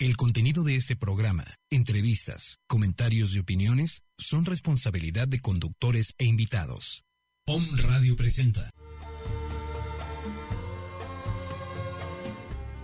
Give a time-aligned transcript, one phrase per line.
[0.00, 7.04] El contenido de este programa, entrevistas, comentarios y opiniones son responsabilidad de conductores e invitados.
[7.46, 8.70] Om Radio presenta.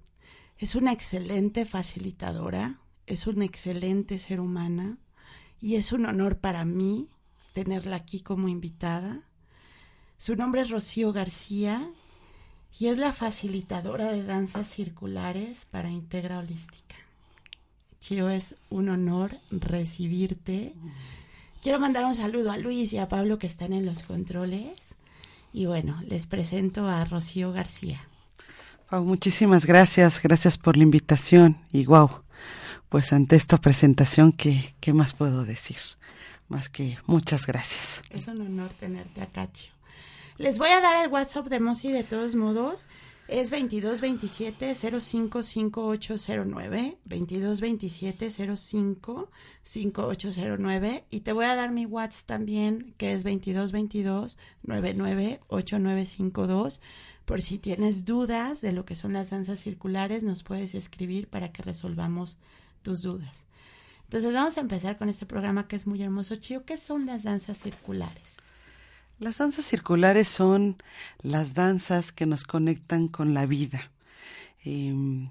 [0.61, 4.99] Es una excelente facilitadora, es una excelente ser humana
[5.59, 7.09] y es un honor para mí
[7.53, 9.23] tenerla aquí como invitada.
[10.19, 11.89] Su nombre es Rocío García
[12.79, 16.95] y es la facilitadora de danzas circulares para Integra Holística.
[17.99, 20.75] Chio, es un honor recibirte.
[21.63, 24.95] Quiero mandar un saludo a Luis y a Pablo que están en los controles.
[25.53, 27.99] Y bueno, les presento a Rocío García.
[28.99, 32.09] Muchísimas gracias, gracias por la invitación y wow,
[32.89, 35.77] pues ante esta presentación, ¿qué, ¿qué más puedo decir?
[36.49, 38.01] Más que muchas gracias.
[38.09, 39.71] Es un honor tenerte acá, Chio.
[40.37, 42.87] Les voy a dar el WhatsApp de Mosi de todos modos.
[43.31, 53.23] Es 2227 055809 2227 055809 y te voy a dar mi WhatsApp también que es
[53.23, 56.81] 2222 998952
[57.23, 61.53] por si tienes dudas de lo que son las danzas circulares nos puedes escribir para
[61.53, 62.37] que resolvamos
[62.81, 63.45] tus dudas.
[64.03, 66.35] Entonces vamos a empezar con este programa que es muy hermoso.
[66.35, 68.39] Chío, ¿qué son las danzas circulares?
[69.21, 70.77] Las danzas circulares son
[71.21, 73.91] las danzas que nos conectan con la vida.
[74.65, 75.29] Em,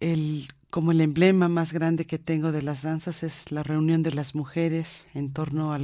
[0.00, 4.10] el, como el emblema más grande que tengo de las danzas es la reunión de
[4.10, 5.78] las mujeres en torno a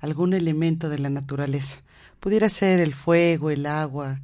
[0.00, 1.80] algún elemento de la naturaleza.
[2.20, 4.20] Pudiera ser el fuego, el agua,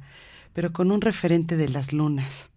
[0.53, 2.47] pero con un referente de las lunas.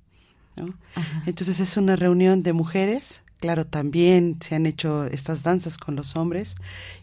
[1.27, 6.15] Entonces es una reunión de mujeres Claro, también se han hecho estas danzas con los
[6.15, 6.57] hombres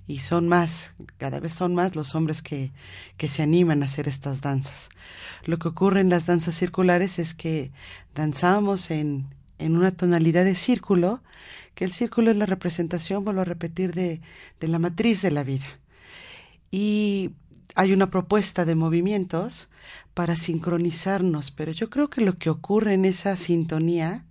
[0.08, 2.72] y son más, cada vez son más los hombres que,
[3.18, 4.90] que se animan a hacer estas danzas.
[5.46, 7.72] Lo que ocurre en las danzas circulares es que
[8.14, 9.26] danzamos en,
[9.58, 11.24] en una tonalidad de círculo,
[11.74, 14.22] que el círculo es la representación, vuelvo a repetir, de,
[14.60, 15.66] de la matriz de la vida.
[16.70, 17.32] Y
[17.74, 19.70] hay una propuesta de movimientos
[20.14, 24.24] para sincronizarnos, pero yo creo que lo que ocurre en esa sintonía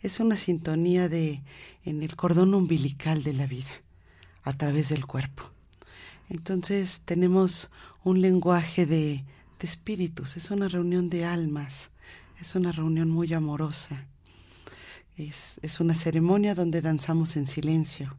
[0.00, 1.42] es una sintonía de
[1.84, 3.72] en el cordón umbilical de la vida
[4.42, 5.50] a través del cuerpo.
[6.28, 7.70] Entonces tenemos
[8.04, 9.24] un lenguaje de,
[9.58, 11.90] de espíritus, es una reunión de almas,
[12.40, 14.06] es una reunión muy amorosa.
[15.16, 18.16] Es, es una ceremonia donde danzamos en silencio.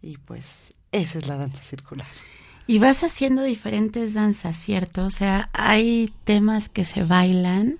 [0.00, 2.06] Y pues esa es la danza circular.
[2.66, 5.04] Y vas haciendo diferentes danzas, ¿cierto?
[5.06, 7.78] O sea, hay temas que se bailan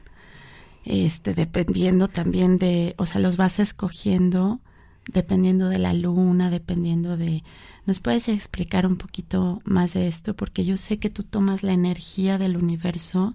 [0.85, 4.61] este, dependiendo también de, o sea, los vas escogiendo
[5.09, 7.43] dependiendo de la luna, dependiendo de...
[7.87, 10.37] ¿Nos puedes explicar un poquito más de esto?
[10.37, 13.35] Porque yo sé que tú tomas la energía del universo,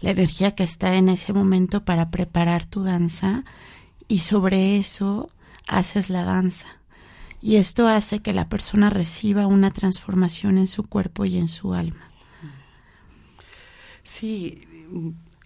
[0.00, 3.44] la energía que está en ese momento para preparar tu danza
[4.08, 5.30] y sobre eso
[5.68, 6.66] haces la danza.
[7.42, 11.74] Y esto hace que la persona reciba una transformación en su cuerpo y en su
[11.74, 12.10] alma.
[14.04, 14.62] Sí,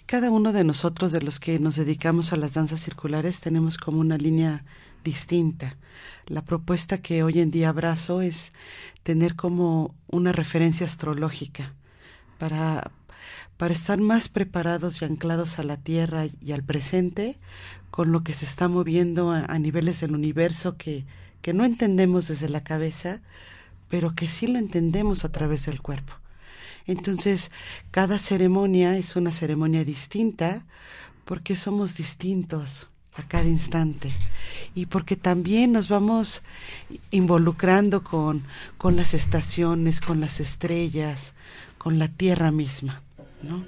[0.06, 3.98] cada uno de nosotros, de los que nos dedicamos a las danzas circulares, tenemos como
[3.98, 4.64] una línea
[5.02, 5.76] distinta.
[6.26, 8.52] La propuesta que hoy en día abrazo es
[9.02, 11.74] tener como una referencia astrológica
[12.38, 12.92] para,
[13.56, 17.38] para estar más preparados y anclados a la Tierra y al presente
[17.90, 21.04] con lo que se está moviendo a, niveles del universo que,
[21.42, 23.22] que no entendemos desde la cabeza,
[23.88, 26.12] pero que sí lo entendemos a través del cuerpo.
[26.86, 27.50] Entonces,
[27.90, 30.64] cada ceremonia es una ceremonia distinta
[31.24, 34.12] porque somos distintos a cada instante
[34.74, 36.42] y porque también nos vamos
[37.10, 38.44] involucrando con,
[38.78, 41.34] con las estaciones, con las estrellas,
[41.78, 43.02] con la tierra misma,
[43.42, 43.64] ¿no?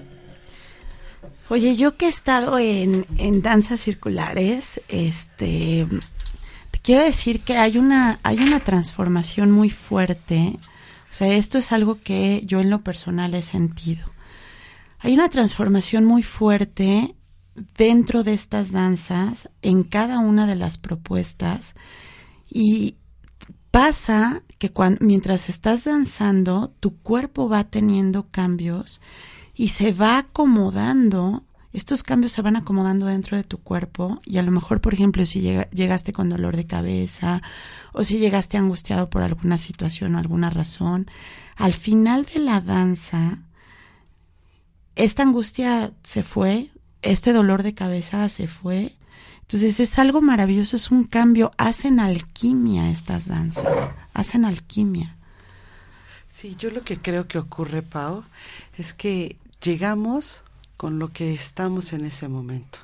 [1.50, 5.87] Oye, yo que he estado en, en danzas circulares, este,
[6.71, 10.59] te quiero decir que hay una, hay una transformación muy fuerte.
[11.11, 14.07] O sea, esto es algo que yo en lo personal he sentido.
[15.01, 17.15] Hay una transformación muy fuerte
[17.77, 21.75] dentro de estas danzas, en cada una de las propuestas,
[22.51, 22.97] y
[23.71, 29.01] pasa que cuando, mientras estás danzando, tu cuerpo va teniendo cambios
[29.55, 34.43] y se va acomodando, estos cambios se van acomodando dentro de tu cuerpo y a
[34.43, 37.43] lo mejor, por ejemplo, si llegaste con dolor de cabeza
[37.93, 41.11] o si llegaste angustiado por alguna situación o alguna razón,
[41.56, 43.38] al final de la danza,
[44.97, 46.70] esta angustia se fue,
[47.03, 48.94] este dolor de cabeza se fue.
[49.43, 55.17] Entonces es algo maravilloso, es un cambio, hacen alquimia estas danzas, hacen alquimia.
[56.29, 58.25] Sí, yo lo que creo que ocurre, Pau,
[58.76, 60.43] es que llegamos
[60.79, 62.79] con lo que estamos en ese momento.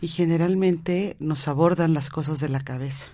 [0.00, 3.10] Y generalmente nos abordan las cosas de la cabeza.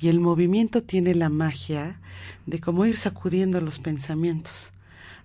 [0.00, 2.00] Y el movimiento tiene la magia
[2.46, 4.72] de cómo ir sacudiendo los pensamientos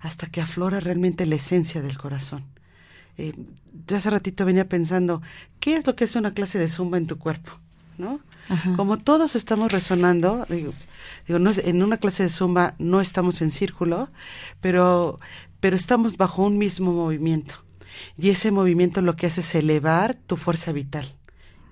[0.00, 2.44] hasta que aflora realmente la esencia del corazón.
[3.16, 3.32] Eh,
[3.86, 5.22] yo hace ratito venía pensando,
[5.58, 7.52] ¿qué es lo que es una clase de zumba en tu cuerpo?
[7.98, 8.20] ¿No?
[8.76, 10.72] Como todos estamos resonando, digo,
[11.26, 14.08] digo no, en una clase de zumba no estamos en círculo,
[14.60, 15.20] pero
[15.60, 17.54] pero estamos bajo un mismo movimiento.
[18.18, 21.16] Y ese movimiento lo que hace es elevar tu fuerza vital.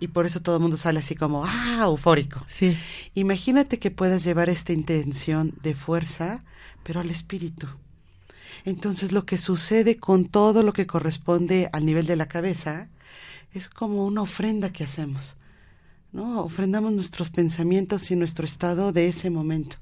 [0.01, 2.45] Y por eso todo el mundo sale así como, ah, eufórico.
[2.49, 2.77] Sí.
[3.15, 6.43] Imagínate que puedas llevar esta intención de fuerza,
[6.83, 7.69] pero al espíritu.
[8.65, 12.89] Entonces lo que sucede con todo lo que corresponde al nivel de la cabeza
[13.53, 15.37] es como una ofrenda que hacemos.
[16.13, 16.43] ¿no?
[16.43, 19.77] Ofrendamos nuestros pensamientos y nuestro estado de ese momento.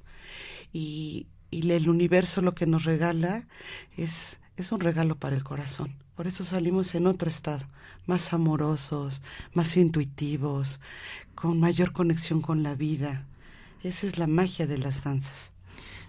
[0.72, 3.46] Y, y el universo lo que nos regala
[3.96, 5.94] es, es un regalo para el corazón.
[6.18, 7.64] Por eso salimos en otro estado,
[8.06, 9.22] más amorosos,
[9.52, 10.80] más intuitivos,
[11.36, 13.24] con mayor conexión con la vida.
[13.84, 15.52] Esa es la magia de las danzas.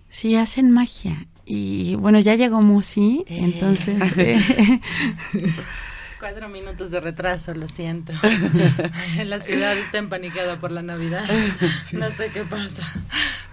[0.09, 1.27] Sí, hacen magia.
[1.45, 3.37] Y bueno, ya llegó Musi, eh.
[3.41, 4.01] entonces...
[4.17, 4.81] Eh,
[6.19, 8.11] Cuatro minutos de retraso, lo siento.
[9.25, 11.29] la ciudad está empanicada por la Navidad.
[11.93, 12.81] No sé qué pasa.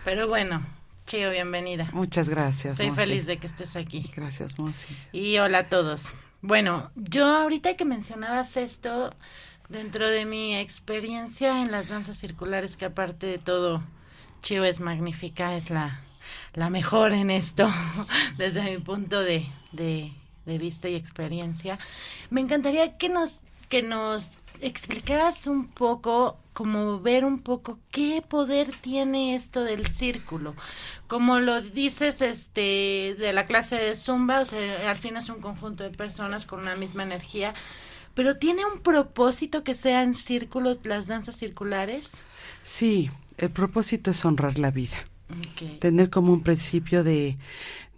[0.07, 0.65] Pero bueno,
[1.07, 1.91] Chío, bienvenida.
[1.93, 2.81] Muchas gracias.
[2.81, 4.11] Estoy feliz de que estés aquí.
[4.17, 4.97] Gracias, Mosi.
[5.13, 6.13] Y hola a todos.
[6.43, 9.11] Bueno, yo ahorita que mencionabas esto,
[9.69, 13.83] dentro de mi experiencia en las danzas circulares, que aparte de todo,
[14.43, 16.01] Chío es magnífica, es la,
[16.55, 17.69] la mejor en esto,
[18.37, 20.13] desde mi punto de, de,
[20.45, 21.79] de vista y experiencia.
[22.31, 24.29] Me encantaría que nos, que nos
[24.61, 30.55] explicaras un poco, como ver un poco qué poder tiene esto del círculo.
[31.07, 35.41] Como lo dices, este, de la clase de Zumba, o sea, al fin es un
[35.41, 37.55] conjunto de personas con una misma energía,
[38.15, 42.09] pero tiene un propósito que sean círculos, las danzas circulares.
[42.63, 44.97] Sí, el propósito es honrar la vida.
[45.81, 47.37] Tener como un principio de,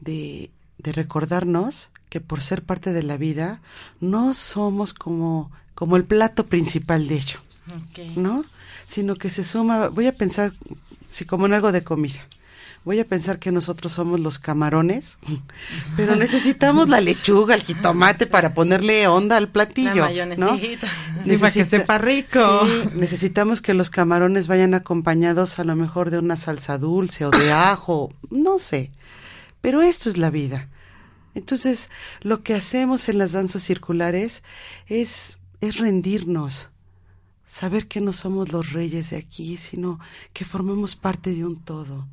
[0.00, 3.60] de, de recordarnos que por ser parte de la vida
[4.00, 7.38] no somos como como el plato principal de ello,
[8.16, 8.44] ¿no?
[8.88, 10.52] Sino que se suma, voy a pensar,
[11.06, 12.26] si como en algo de comida,
[12.82, 15.18] voy a pensar que nosotros somos los camarones,
[15.96, 20.58] pero necesitamos la lechuga, el jitomate para ponerle onda al platillo, ¿no?
[20.58, 22.66] para que sepa rico.
[22.94, 27.52] necesitamos que los camarones vayan acompañados a lo mejor de una salsa dulce o de
[27.52, 28.90] ajo, no sé.
[29.60, 30.70] Pero esto es la vida.
[31.36, 31.88] Entonces,
[32.20, 34.42] lo que hacemos en las danzas circulares
[34.88, 36.70] es es rendirnos,
[37.46, 39.98] saber que no somos los reyes de aquí, sino
[40.32, 42.06] que formamos parte de un todo.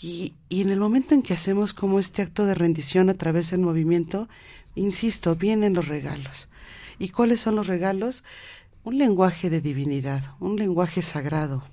[0.00, 3.50] Y, y, en el momento en que hacemos como este acto de rendición a través
[3.50, 4.28] del movimiento,
[4.74, 6.48] insisto, vienen los regalos.
[6.98, 8.24] ¿Y cuáles son los regalos?
[8.82, 11.64] Un lenguaje de divinidad, un lenguaje sagrado,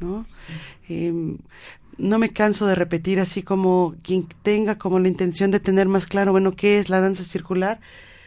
[0.00, 0.26] ¿no?
[0.88, 1.38] Em,
[1.98, 6.06] no me canso de repetir así como quien tenga como la intención de tener más
[6.06, 7.80] claro, bueno, ¿qué es la danza circular?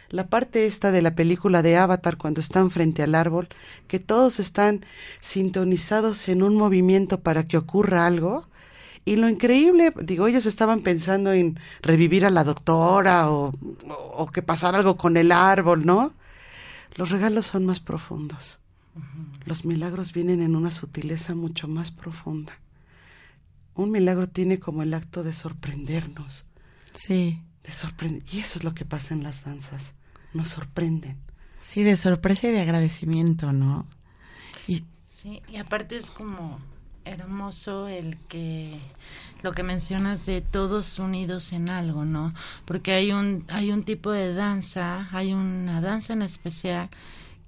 [0.10, 3.50] La parte esta de la película de Avatar cuando están frente al árbol,
[3.88, 4.86] que todos están
[5.22, 8.48] sintonizados en un movimiento para que ocurra algo.
[9.04, 13.54] Y lo increíble, digo, ellos estaban pensando en revivir a la doctora o,
[13.88, 16.14] o, que pasara algo con el árbol, ¿no?
[16.96, 18.60] Los regalos son más profundos.
[19.46, 22.58] Los milagros vienen en una sutileza mucho más profunda.
[23.76, 26.46] Un milagro tiene como el acto de sorprendernos.
[26.98, 27.42] Sí.
[28.32, 29.96] Y eso es lo que pasa en las danzas.
[30.34, 31.18] Nos sorprenden.
[31.62, 33.86] Sí, de sorpresa y de agradecimiento, ¿no?
[34.68, 36.60] Y sí, y aparte es como
[37.06, 38.80] hermoso el que
[39.44, 42.34] lo que mencionas de todos unidos en algo, ¿no?
[42.66, 46.90] Porque hay un hay un tipo de danza, hay una danza en especial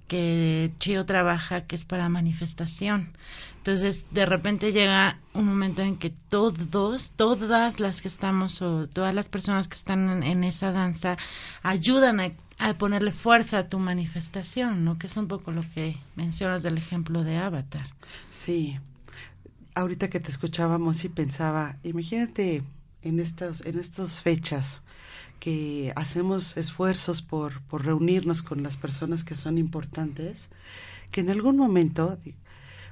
[0.08, 3.10] que Chio trabaja que es para manifestación.
[3.58, 9.14] Entonces, de repente llega un momento en que todos, todas las que estamos o todas
[9.14, 11.16] las personas que están en, esa danza
[11.62, 14.98] ayudan a, a, ponerle fuerza a tu manifestación, ¿no?
[14.98, 17.86] Que es un poco lo que mencionas del ejemplo de Avatar.
[18.32, 18.78] Sí.
[19.74, 22.62] Ahorita que te escuchábamos y pensaba, imagínate
[23.02, 24.82] en estas en estas fechas
[25.40, 30.50] que hacemos esfuerzos por, por reunirnos con las personas que son importantes,
[31.10, 32.18] que en algún momento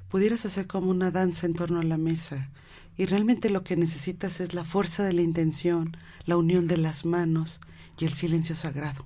[0.08, 2.48] pudieras hacer como una danza en torno a la mesa.
[2.96, 7.04] Y realmente lo que necesitas es la fuerza de la intención, la unión de las
[7.04, 7.60] manos
[7.98, 9.04] y el silencio sagrado.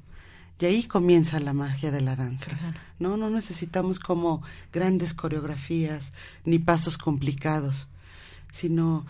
[0.60, 2.56] Y ahí comienza la magia de la danza.
[2.98, 4.42] No, no necesitamos como
[4.72, 6.12] grandes coreografías
[6.44, 7.88] ni pasos complicados,
[8.52, 9.06] sino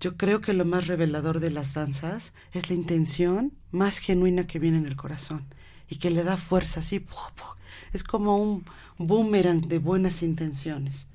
[0.00, 4.58] yo creo que lo más revelador de las danzas es la intención más genuina que
[4.58, 5.44] viene en el corazón
[5.88, 7.04] y que le da fuerza así.
[7.92, 8.64] Es como un
[8.98, 11.06] boomerang de buenas intenciones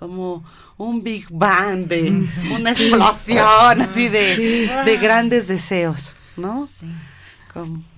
[0.00, 0.42] como
[0.78, 6.66] un Big Bang de una explosión así de, de, grandes deseos, ¿no?
[6.66, 6.86] Sí.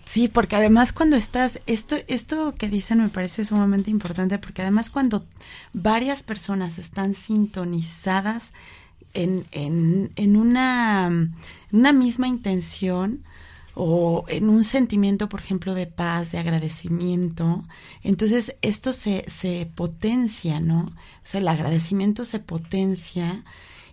[0.05, 4.91] Sí, porque además cuando estás, esto, esto que dicen me parece sumamente importante, porque además
[4.91, 5.25] cuando
[5.73, 8.53] varias personas están sintonizadas
[9.15, 11.11] en, en, en una,
[11.71, 13.23] una misma intención,
[13.75, 17.65] o en un sentimiento, por ejemplo, de paz, de agradecimiento,
[18.03, 20.83] entonces esto se, se potencia, ¿no?
[20.83, 23.45] O sea, el agradecimiento se potencia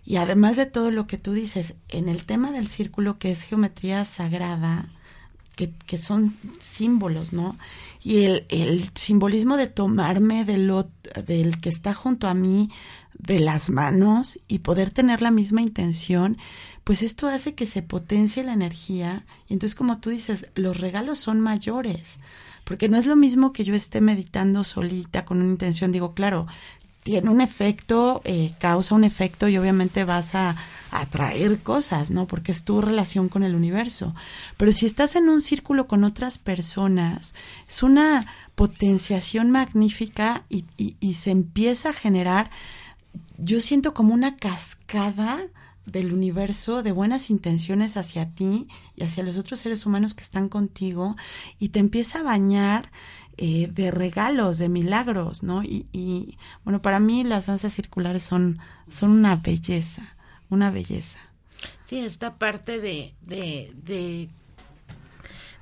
[0.04, 3.42] y además de todo lo que tú dices, en el tema del círculo que es
[3.42, 4.88] geometría sagrada,
[5.56, 7.56] que, que son símbolos, ¿no?
[8.02, 10.72] Y el, el simbolismo de tomarme del,
[11.26, 12.70] del que está junto a mí
[13.18, 16.38] de las manos y poder tener la misma intención,
[16.90, 21.20] pues esto hace que se potencie la energía y entonces como tú dices, los regalos
[21.20, 22.16] son mayores,
[22.64, 26.48] porque no es lo mismo que yo esté meditando solita con una intención, digo, claro,
[27.04, 30.56] tiene un efecto, eh, causa un efecto y obviamente vas a,
[30.90, 32.26] atraer cosas, ¿no?
[32.26, 34.12] Porque es tu relación con el universo.
[34.56, 37.36] Pero si estás en un círculo con otras personas,
[37.68, 42.50] es una potenciación magnífica y, y se empieza a generar,
[43.38, 45.46] yo siento como una cascada
[45.90, 50.48] del universo de buenas intenciones hacia ti y hacia los otros seres humanos que están
[50.48, 51.16] contigo
[51.58, 52.90] y te empieza a bañar
[53.36, 55.62] eh, de regalos, de milagros, ¿no?
[55.62, 60.16] Y, y, bueno, para mí las danzas circulares son, son una belleza,
[60.50, 61.18] una belleza.
[61.84, 64.28] Sí, esta parte de, de, de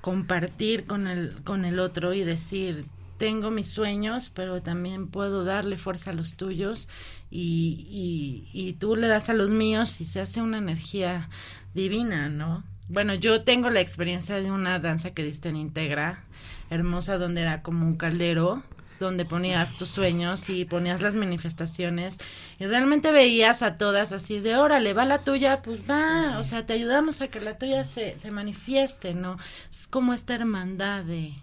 [0.01, 2.87] compartir con el, con el otro y decir,
[3.19, 6.89] tengo mis sueños, pero también puedo darle fuerza a los tuyos
[7.31, 11.29] y, y, tú le das a los míos y se hace una energía
[11.75, 12.65] divina, ¿no?
[12.89, 16.25] Bueno, yo tengo la experiencia de una danza que diste en Integra,
[16.71, 18.63] hermosa, donde era como un caldero,
[18.99, 22.17] donde ponías tus sueños y ponías las manifestaciones
[22.59, 26.67] y realmente veías a todas así de órale, va la tuya, pues va, o sea,
[26.67, 29.37] te ayudamos a que la tuya se, se manifieste, ¿no?
[29.71, 31.35] Es como esta hermandad de,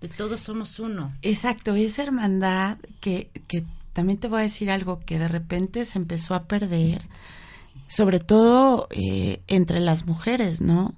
[0.00, 1.12] de todos somos uno.
[1.22, 5.98] Exacto, esa hermandad que, que también te voy a decir algo que de repente se
[5.98, 7.02] empezó a perder,
[7.88, 10.94] sobre todo eh, entre las mujeres, ¿no?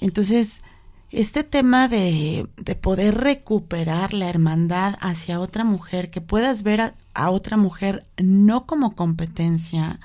[0.00, 0.62] Entonces,
[1.10, 6.94] este tema de, de, poder recuperar la hermandad hacia otra mujer, que puedas ver a,
[7.14, 10.00] a, otra mujer no como competencia,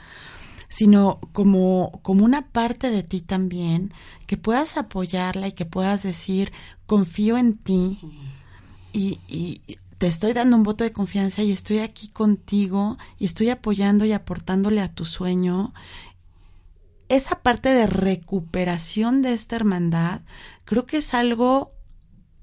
[0.69, 3.93] sino como, como una parte de ti también,
[4.25, 6.51] que puedas apoyarla y que puedas decir,
[6.87, 7.99] confío en ti,
[8.93, 9.61] y, y
[10.03, 14.11] te estoy dando un voto de confianza y estoy aquí contigo y estoy apoyando y
[14.11, 15.73] aportándole a tu sueño.
[17.07, 20.19] Esa parte de recuperación de esta hermandad
[20.65, 21.71] creo que es algo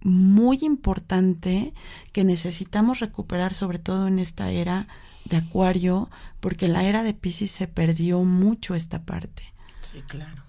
[0.01, 1.75] muy importante
[2.13, 4.89] que necesitamos recuperar sobre todo en esta era
[5.27, 6.09] de Acuario
[6.41, 9.53] porque en la era de Pisces se perdió mucho esta parte.
[9.83, 10.45] Sí, claro.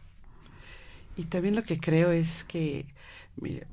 [1.17, 2.85] Y también lo que creo es que,
[3.35, 3.67] mire,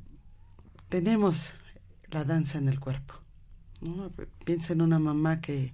[0.89, 1.53] tenemos
[2.11, 3.15] la danza en el cuerpo.
[4.45, 5.73] Piensa en una mamá que,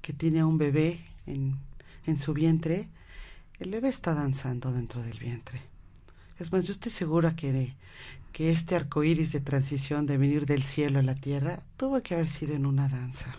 [0.00, 1.56] que tiene a un bebé en,
[2.06, 2.88] en su vientre.
[3.58, 5.60] El bebé está danzando dentro del vientre.
[6.38, 7.74] Es más, yo estoy segura que,
[8.32, 12.14] que este arco iris de transición de venir del cielo a la tierra tuvo que
[12.14, 13.38] haber sido en una danza.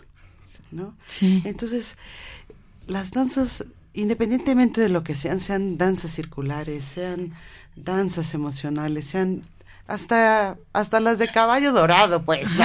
[0.70, 0.96] ¿No?
[1.06, 1.42] Sí.
[1.44, 1.96] Entonces,
[2.86, 7.32] las danzas, independientemente de lo que sean, sean danzas circulares, sean
[7.76, 9.42] danzas emocionales, sean
[9.86, 12.64] hasta, hasta las de caballo dorado, pues, ¿no?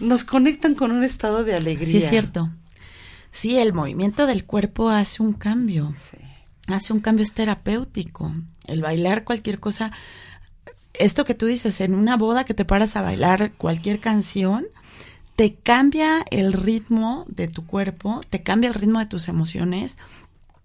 [0.00, 1.88] Nos conectan con un estado de alegría.
[1.88, 2.50] Sí, es cierto.
[3.30, 5.94] Sí, el movimiento del cuerpo hace un cambio.
[6.66, 8.32] Hace un cambio es terapéutico.
[8.66, 9.92] El bailar cualquier cosa.
[10.94, 14.66] Esto que tú dices, en una boda que te paras a bailar cualquier canción,
[15.36, 19.96] te cambia el ritmo de tu cuerpo, te cambia el ritmo de tus emociones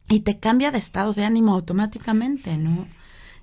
[0.10, 2.88] y te cambia de estado de ánimo automáticamente, ¿no?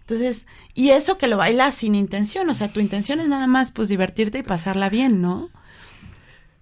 [0.06, 3.72] Entonces, y eso que lo bailas sin intención, o sea, tu intención es nada más
[3.72, 5.48] pues divertirte y pasarla bien, ¿no?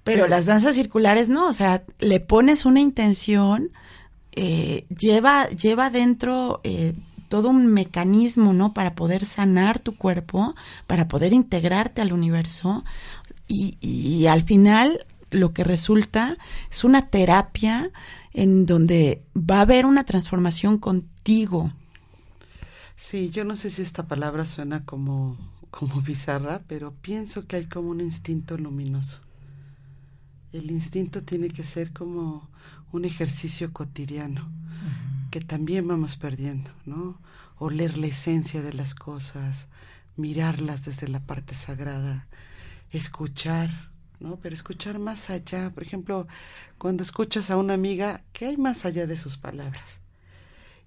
[0.05, 3.71] Pero las danzas circulares no, o sea, le pones una intención,
[4.33, 6.95] eh, lleva, lleva dentro eh,
[7.29, 8.75] todo un mecanismo, ¿no?
[8.75, 10.55] Para poder sanar tu cuerpo,
[10.87, 12.85] para poder integrarte al universo.
[13.49, 16.37] Y, y al final lo que resulta
[16.71, 17.91] es una terapia
[18.33, 21.73] en donde va a haber una transformación contigo,
[23.05, 25.37] Sí, yo no sé si esta palabra suena como,
[25.71, 29.19] como bizarra, pero pienso que hay como un instinto luminoso.
[30.53, 32.49] El instinto tiene que ser como
[32.93, 34.49] un ejercicio cotidiano,
[35.31, 37.21] que también vamos perdiendo, ¿no?
[37.59, 39.67] Oler la esencia de las cosas,
[40.17, 42.29] mirarlas desde la parte sagrada,
[42.93, 43.91] escuchar,
[44.21, 44.37] ¿no?
[44.37, 45.71] Pero escuchar más allá.
[45.71, 46.29] Por ejemplo,
[46.79, 50.01] cuando escuchas a una amiga, ¿qué hay más allá de sus palabras?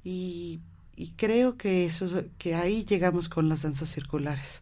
[0.03, 0.61] Y
[0.95, 4.61] y creo que eso que ahí llegamos con las danzas circulares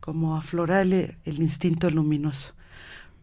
[0.00, 2.54] como aflorar el, instinto luminoso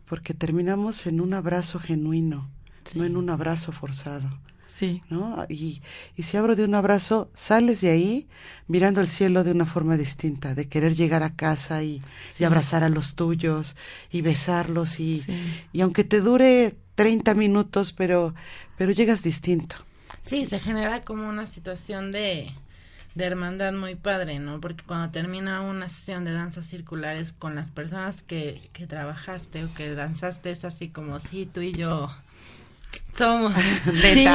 [0.05, 2.49] porque terminamos en un abrazo genuino
[2.95, 4.29] no en un abrazo forzado
[4.65, 5.03] sí.
[5.09, 5.81] no y,
[6.15, 8.27] y si abro de un abrazo sales de ahí
[8.67, 12.01] mirando el cielo de una forma distinta de querer llegar a casa y,
[12.39, 13.75] y abrazar a los tuyos
[14.11, 15.25] y besarlos y,
[15.73, 18.33] y aunque te dure 30 minutos pero
[18.77, 19.75] pero llegas distinto
[20.29, 22.53] Sí, se genera como una situación de,
[23.15, 24.61] de hermandad muy padre, ¿no?
[24.61, 29.73] Porque cuando termina una sesión de danzas circulares con las personas que, que trabajaste o
[29.73, 32.11] que danzaste, es así como, sí, tú y yo
[33.17, 34.25] somos de sí,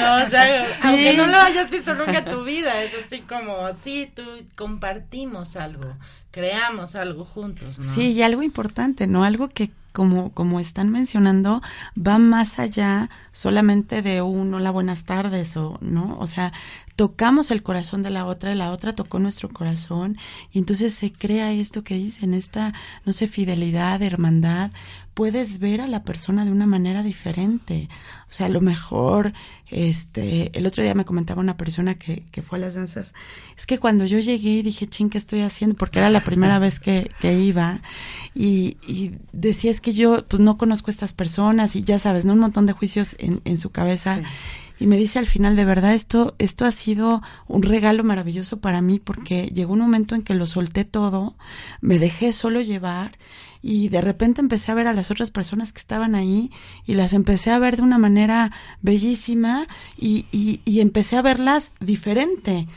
[0.00, 3.74] no, o sea, aunque no lo hayas visto nunca en tu vida, es así como,
[3.74, 4.22] sí, tú
[4.54, 5.96] compartimos algo,
[6.30, 7.84] creamos algo juntos, ¿no?
[7.84, 9.24] Sí, y algo importante, ¿no?
[9.24, 11.60] Algo que como, como están mencionando,
[11.96, 16.16] va más allá solamente de un hola, buenas tardes, o, ¿no?
[16.18, 16.52] O sea,
[16.96, 20.16] tocamos el corazón de la otra, la otra tocó nuestro corazón,
[20.52, 22.74] y entonces se crea esto que dicen, esta,
[23.04, 24.70] no sé, fidelidad, hermandad,
[25.18, 27.88] puedes ver a la persona de una manera diferente.
[28.30, 29.32] O sea, a lo mejor,
[29.68, 33.14] este, el otro día me comentaba una persona que, que fue a las danzas,
[33.56, 35.76] es que cuando yo llegué y dije, ching, ¿qué estoy haciendo?
[35.76, 37.80] Porque era la primera vez que, que iba,
[38.32, 42.24] y, y decía, es que yo, pues no conozco a estas personas, y ya sabes,
[42.24, 42.34] ¿no?
[42.34, 44.20] Un montón de juicios en, en su cabeza.
[44.78, 48.80] Y me dice al final, de verdad, esto, esto ha sido un regalo maravilloso para
[48.80, 51.36] mí porque llegó un momento en que lo solté todo,
[51.80, 53.18] me dejé solo llevar
[53.60, 56.52] y de repente empecé a ver a las otras personas que estaban ahí
[56.86, 61.72] y las empecé a ver de una manera bellísima y, y, y empecé a verlas
[61.80, 62.68] diferente.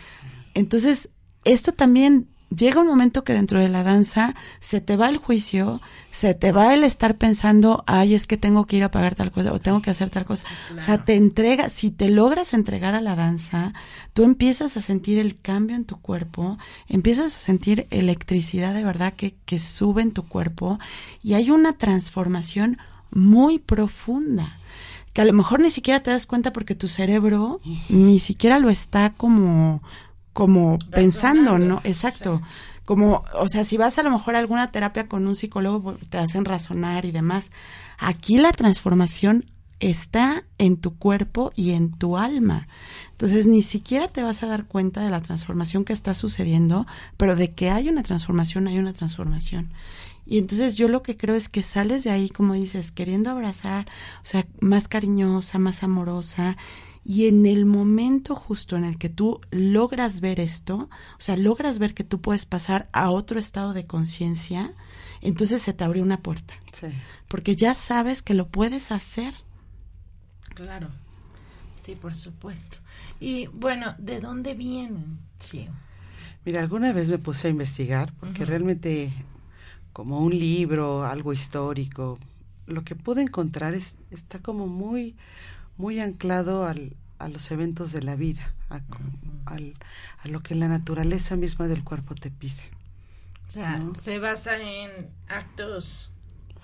[0.55, 1.09] Entonces,
[1.43, 5.81] esto también llega un momento que dentro de la danza se te va el juicio,
[6.11, 9.31] se te va el estar pensando, ay, es que tengo que ir a pagar tal
[9.31, 10.43] cosa o tengo que hacer tal cosa.
[10.77, 13.73] O sea, te entrega, si te logras entregar a la danza,
[14.13, 19.13] tú empiezas a sentir el cambio en tu cuerpo, empiezas a sentir electricidad de verdad
[19.13, 20.79] que, que sube en tu cuerpo
[21.23, 22.77] y hay una transformación
[23.11, 24.57] muy profunda
[25.13, 27.59] que a lo mejor ni siquiera te das cuenta porque tu cerebro
[27.89, 29.81] ni siquiera lo está como
[30.33, 31.81] como pensando, ¿no?
[31.83, 32.41] Exacto.
[32.85, 36.09] Como, o sea, si vas a lo mejor a alguna terapia con un psicólogo, pues,
[36.09, 37.51] te hacen razonar y demás.
[37.97, 39.45] Aquí la transformación
[39.79, 42.67] está en tu cuerpo y en tu alma.
[43.11, 46.85] Entonces, ni siquiera te vas a dar cuenta de la transformación que está sucediendo,
[47.17, 49.71] pero de que hay una transformación, hay una transformación.
[50.25, 53.87] Y entonces yo lo que creo es que sales de ahí, como dices, queriendo abrazar,
[54.21, 56.57] o sea, más cariñosa, más amorosa,
[57.03, 61.79] y en el momento justo en el que tú logras ver esto, o sea, logras
[61.79, 64.73] ver que tú puedes pasar a otro estado de conciencia,
[65.21, 66.53] entonces se te abre una puerta.
[66.73, 66.87] Sí.
[67.27, 69.33] Porque ya sabes que lo puedes hacer.
[70.53, 70.89] Claro.
[71.81, 72.77] Sí, por supuesto.
[73.19, 75.71] Y bueno, ¿de dónde vienen, Chio?
[76.45, 79.11] Mira, alguna vez me puse a investigar, porque realmente
[79.93, 82.19] como un libro, algo histórico,
[82.67, 85.15] lo que pude encontrar es, está como muy,
[85.81, 88.81] muy anclado al, a los eventos de la vida, a,
[89.45, 89.73] al,
[90.23, 92.63] a lo que la naturaleza misma del cuerpo te pide.
[93.47, 96.11] O sea, se basa en actos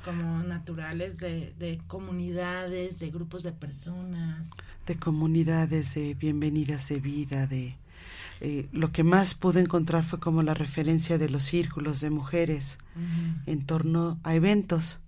[0.06, 4.48] como naturales de, de comunidades, de grupos de personas.
[4.86, 7.76] De comunidades, de bienvenidas de vida, de...
[8.40, 12.78] Eh, lo que más pude encontrar fue como la referencia de los círculos de mujeres
[13.48, 15.00] en torno a eventos.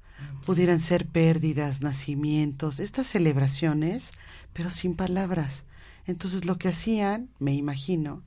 [0.46, 4.14] Pudieran ser pérdidas, nacimientos, estas celebraciones,
[4.54, 5.66] pero sin palabras.
[6.06, 8.24] Entonces lo que hacían, me imagino,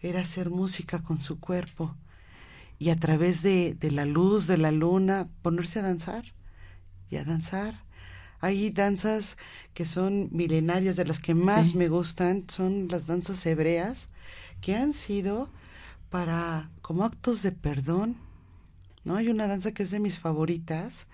[0.00, 1.94] era hacer música con su cuerpo
[2.78, 6.32] y a través de, de la luz de la luna ponerse a danzar
[7.10, 7.84] y a danzar.
[8.40, 9.36] Hay danzas
[9.74, 14.08] que son milenarias, de las que más me gustan, son las danzas hebreas,
[14.62, 15.50] que han sido
[16.08, 18.16] para como actos de perdón.
[19.04, 19.16] ¿No?
[19.16, 21.06] Hay una danza que es de mis favoritas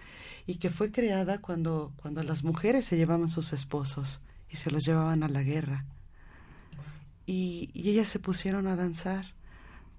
[0.47, 4.85] y que fue creada cuando, cuando las mujeres se llevaban sus esposos y se los
[4.85, 5.85] llevaban a la guerra.
[7.27, 9.35] Y, ellas se pusieron a danzar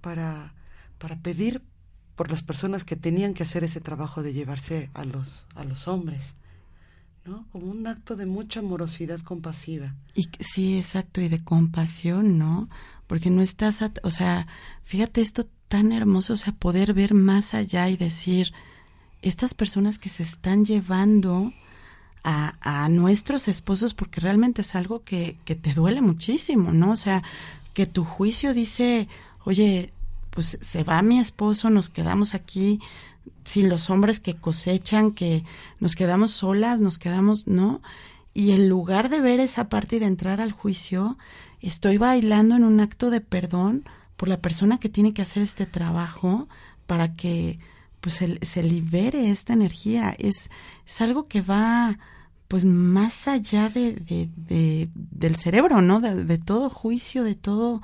[0.01, 0.53] para
[0.97, 1.61] para pedir
[2.15, 5.87] por las personas que tenían que hacer ese trabajo de llevarse a los, a los
[5.87, 6.35] hombres,
[7.25, 7.47] ¿no?
[7.51, 9.95] Como un acto de mucha amorosidad compasiva.
[10.15, 12.69] Y sí, exacto, y de compasión, ¿no?
[13.05, 14.47] Porque no estás, o sea,
[14.83, 18.51] fíjate esto tan hermoso, o sea, poder ver más allá y decir,
[19.21, 21.53] estas personas que se están llevando
[22.23, 26.91] a, a nuestros esposos, porque realmente es algo que, que te duele muchísimo, ¿no?
[26.91, 27.23] O sea,
[27.73, 29.07] que tu juicio dice,
[29.45, 29.93] oye,
[30.29, 32.79] pues se va mi esposo, nos quedamos aquí
[33.43, 35.43] sin los hombres que cosechan, que
[35.79, 37.81] nos quedamos solas, nos quedamos, ¿no?
[38.33, 41.17] Y en lugar de ver esa parte y de entrar al juicio,
[41.61, 43.83] estoy bailando en un acto de perdón
[44.15, 46.47] por la persona que tiene que hacer este trabajo
[46.85, 47.59] para que
[48.01, 50.15] pues se, libere esta energía.
[50.17, 50.49] Es,
[50.85, 51.97] es algo que va
[52.47, 55.99] pues más allá de, de, de del cerebro, ¿no?
[55.99, 57.81] De, de, todo juicio, de todo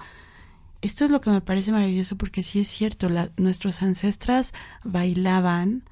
[0.84, 5.84] esto es lo que me parece maravilloso porque sí es cierto, nuestros ancestras bailaban,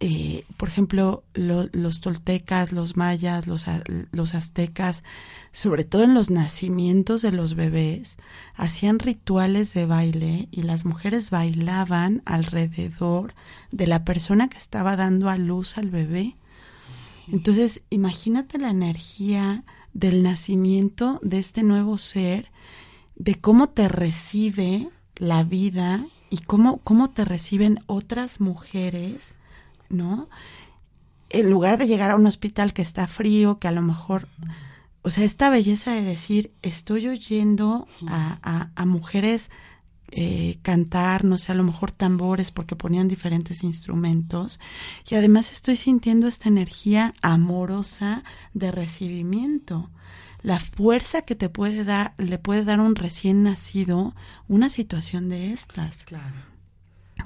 [0.00, 3.64] eh, por ejemplo, los toltecas, los mayas, los,
[4.12, 5.04] los aztecas,
[5.52, 8.18] sobre todo en los nacimientos de los bebés,
[8.54, 13.34] hacían rituales de baile y las mujeres bailaban alrededor
[13.70, 16.36] de la persona que estaba dando a luz al bebé.
[17.28, 22.50] Entonces, imagínate la energía del nacimiento de este nuevo ser
[23.16, 29.33] de cómo te recibe la vida y cómo, cómo te reciben otras mujeres,
[29.94, 30.28] ¿no?
[31.30, 34.28] En lugar de llegar a un hospital que está frío, que a lo mejor,
[35.02, 39.50] o sea, esta belleza de decir, estoy oyendo a, a, mujeres
[40.12, 44.60] eh, cantar, no sé, a lo mejor tambores porque ponían diferentes instrumentos
[45.10, 49.90] y además estoy sintiendo esta energía amorosa de recibimiento
[50.44, 54.14] la fuerza que te puede dar, le puede dar a un recién nacido
[54.46, 56.04] una situación de estas.
[56.04, 56.34] Claro.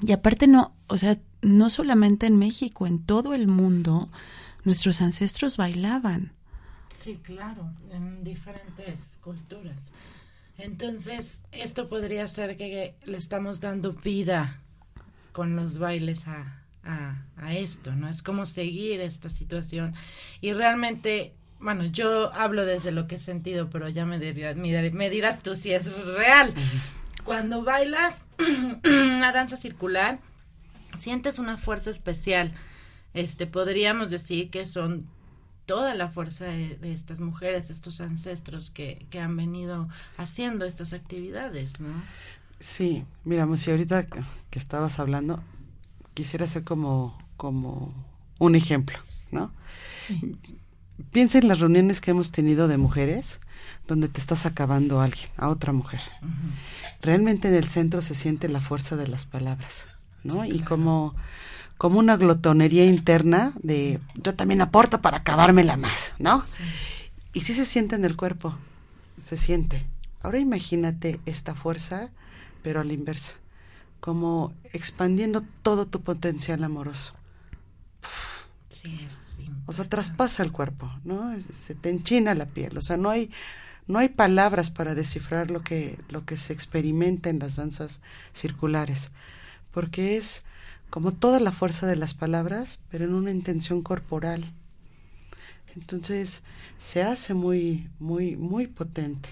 [0.01, 4.09] Y aparte no, o sea, no solamente en México, en todo el mundo,
[4.63, 6.33] nuestros ancestros bailaban.
[7.01, 9.91] Sí, claro, en diferentes culturas.
[10.57, 14.59] Entonces, esto podría ser que le estamos dando vida
[15.31, 18.09] con los bailes a, a, a esto, ¿no?
[18.09, 19.93] Es como seguir esta situación.
[20.41, 25.09] Y realmente bueno, yo hablo desde lo que he sentido, pero ya me, dirás, me
[25.09, 26.53] dirás tú si es real.
[27.25, 28.17] Cuando bailas
[28.85, 30.19] una danza circular,
[30.99, 32.53] sientes una fuerza especial.
[33.13, 35.05] Este, podríamos decir que son
[35.65, 41.79] toda la fuerza de, estas mujeres, estos ancestros que, que, han venido haciendo estas actividades,
[41.79, 41.93] ¿no?
[42.59, 44.07] Sí, mira, si ahorita
[44.49, 45.43] que estabas hablando,
[46.13, 47.93] quisiera hacer como, como
[48.39, 48.97] un ejemplo,
[49.31, 49.51] ¿no?
[49.95, 50.37] Sí
[51.11, 53.39] piensa en las reuniones que hemos tenido de mujeres
[53.87, 56.01] donde te estás acabando a alguien, a otra mujer.
[57.01, 59.87] Realmente en el centro se siente la fuerza de las palabras,
[60.23, 60.45] ¿no?
[60.45, 61.15] Y como,
[61.77, 66.43] como una glotonería interna de yo también aporto para acabármela más, ¿no?
[67.33, 68.57] Y sí se siente en el cuerpo,
[69.19, 69.85] se siente.
[70.21, 72.09] Ahora imagínate esta fuerza,
[72.63, 73.35] pero a la inversa,
[73.99, 77.13] como expandiendo todo tu potencial amoroso.
[78.69, 79.29] Sí, es
[79.69, 81.31] o sea, traspasa el cuerpo, ¿no?
[81.39, 83.29] Se te enchina la piel, o sea, no hay
[83.85, 88.01] no hay palabras para descifrar lo que lo que se experimenta en las danzas
[88.33, 89.11] circulares,
[89.71, 90.43] porque es
[90.89, 94.43] como toda la fuerza de las palabras, pero en una intención corporal.
[95.75, 96.41] Entonces,
[96.79, 99.29] se hace muy muy muy potente.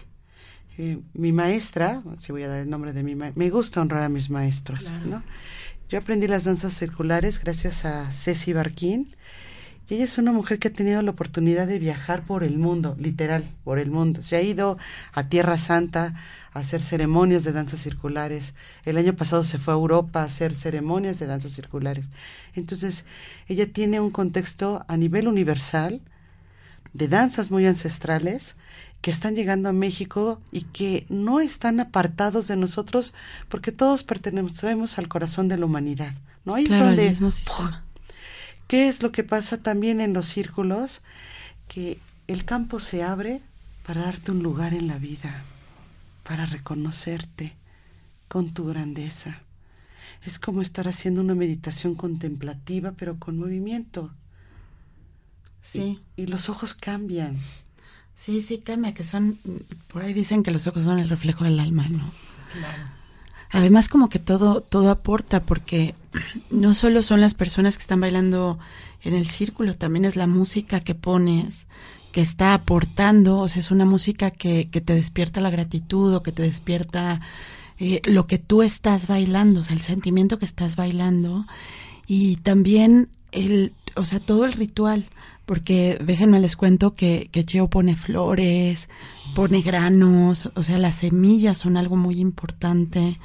[0.77, 4.03] Eh, mi maestra, si voy a dar el nombre de mi maestra, me gusta honrar
[4.03, 5.23] a mis maestros, ¿no?
[5.89, 9.07] Yo aprendí las danzas circulares gracias a Ceci Barquín,
[9.89, 12.95] y ella es una mujer que ha tenido la oportunidad de viajar por el mundo,
[12.99, 14.21] literal, por el mundo.
[14.21, 14.77] Se ha ido
[15.13, 16.13] a Tierra Santa
[16.53, 18.53] a hacer ceremonias de danzas circulares.
[18.83, 22.07] El año pasado se fue a Europa a hacer ceremonias de danzas circulares.
[22.53, 23.05] Entonces,
[23.47, 26.01] ella tiene un contexto a nivel universal
[26.93, 28.55] de danzas muy ancestrales
[29.01, 33.13] que están llegando a México y que no están apartados de nosotros
[33.47, 36.13] porque todos pertenecemos al corazón de la humanidad.
[36.43, 36.55] ¿no?
[36.55, 37.85] Ahí claro, donde, el mismo sistema.
[38.67, 41.01] ¿Qué es lo que pasa también en los círculos?
[41.67, 43.41] Que el campo se abre
[43.85, 45.43] para darte un lugar en la vida,
[46.23, 47.55] para reconocerte
[48.27, 49.41] con tu grandeza.
[50.25, 54.11] Es como estar haciendo una meditación contemplativa, pero con movimiento.
[55.61, 56.01] Sí.
[56.17, 57.37] Y, y los ojos cambian.
[58.15, 59.39] Sí, sí, cambia, que son,
[59.87, 62.11] por ahí dicen que los ojos son el reflejo del alma, ¿no?
[62.51, 62.96] Claro.
[63.49, 65.95] Además como que todo todo aporta porque
[66.49, 68.59] no solo son las personas que están bailando
[69.03, 71.67] en el círculo, también es la música que pones
[72.11, 76.23] que está aportando, o sea, es una música que, que te despierta la gratitud o
[76.23, 77.21] que te despierta
[77.79, 81.45] eh, lo que tú estás bailando, o sea, el sentimiento que estás bailando.
[82.07, 85.05] Y también el, o sea, todo el ritual,
[85.45, 88.89] porque déjenme les cuento que, que Cheo pone flores,
[89.37, 93.19] pone granos, o sea, las semillas son algo muy importante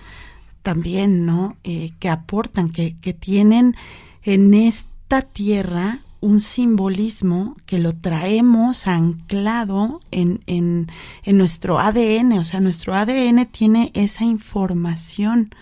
[0.60, 1.56] también, ¿no?
[1.64, 3.76] Eh, que aportan, que, que tienen
[4.22, 10.88] en esta tierra un simbolismo que lo traemos anclado en, en,
[11.22, 15.54] en nuestro ADN, o sea, nuestro ADN tiene esa información.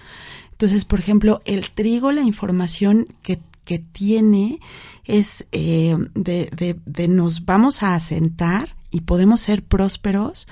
[0.51, 4.59] Entonces, por ejemplo, el trigo, la información que, que tiene
[5.05, 10.49] es eh, de, de, de, nos vamos a asentar y podemos ser prósperos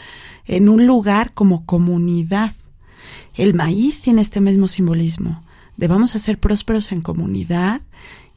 [0.47, 2.55] en un lugar como comunidad.
[3.35, 5.43] El maíz tiene este mismo simbolismo
[5.77, 7.81] de vamos a ser prósperos en comunidad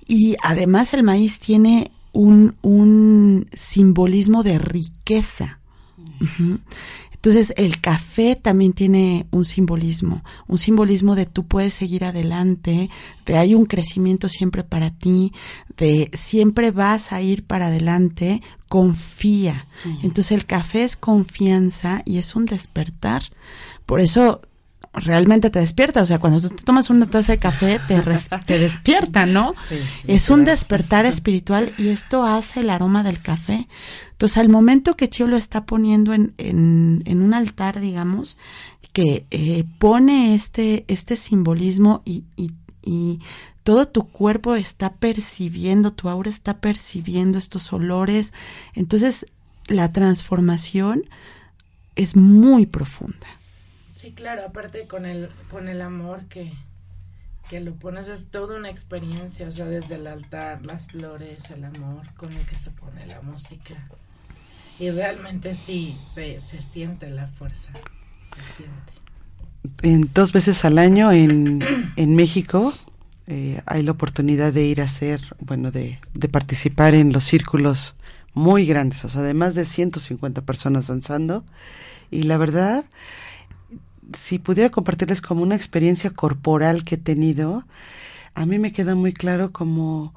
[0.07, 5.59] y además el maíz tiene un, un simbolismo de riqueza.
[5.97, 6.59] Uh -huh.
[7.23, 12.89] Entonces el café también tiene un simbolismo, un simbolismo de tú puedes seguir adelante,
[13.27, 15.31] de hay un crecimiento siempre para ti,
[15.77, 19.67] de siempre vas a ir para adelante, confía.
[20.01, 23.21] Entonces el café es confianza y es un despertar.
[23.85, 24.41] Por eso
[24.93, 26.01] realmente te despierta.
[26.01, 28.01] O sea, cuando tú te tomas una taza de café, te,
[28.45, 29.53] te despierta, ¿no?
[29.69, 29.77] Sí,
[30.07, 33.67] es un despertar espiritual y esto hace el aroma del café.
[34.11, 38.37] Entonces, al momento que Chio lo está poniendo en, en, en un altar, digamos,
[38.93, 42.51] que eh, pone este, este simbolismo y, y,
[42.83, 43.19] y
[43.63, 48.33] todo tu cuerpo está percibiendo, tu aura está percibiendo estos olores.
[48.73, 49.25] Entonces,
[49.67, 51.03] la transformación
[51.95, 53.27] es muy profunda.
[54.01, 56.51] Sí, claro, aparte con el, con el amor que,
[57.51, 61.63] que lo pones, es toda una experiencia, o sea, desde el altar, las flores, el
[61.63, 63.75] amor con el que se pone la música.
[64.79, 68.93] Y realmente sí, se, se siente la fuerza, se siente.
[69.83, 71.59] En, dos veces al año en,
[71.95, 72.73] en México
[73.27, 77.93] eh, hay la oportunidad de ir a hacer, bueno, de, de participar en los círculos
[78.33, 81.43] muy grandes, o sea, de más de 150 personas danzando.
[82.09, 82.83] Y la verdad,
[84.15, 87.65] si pudiera compartirles como una experiencia corporal que he tenido,
[88.33, 90.13] a mí me queda muy claro como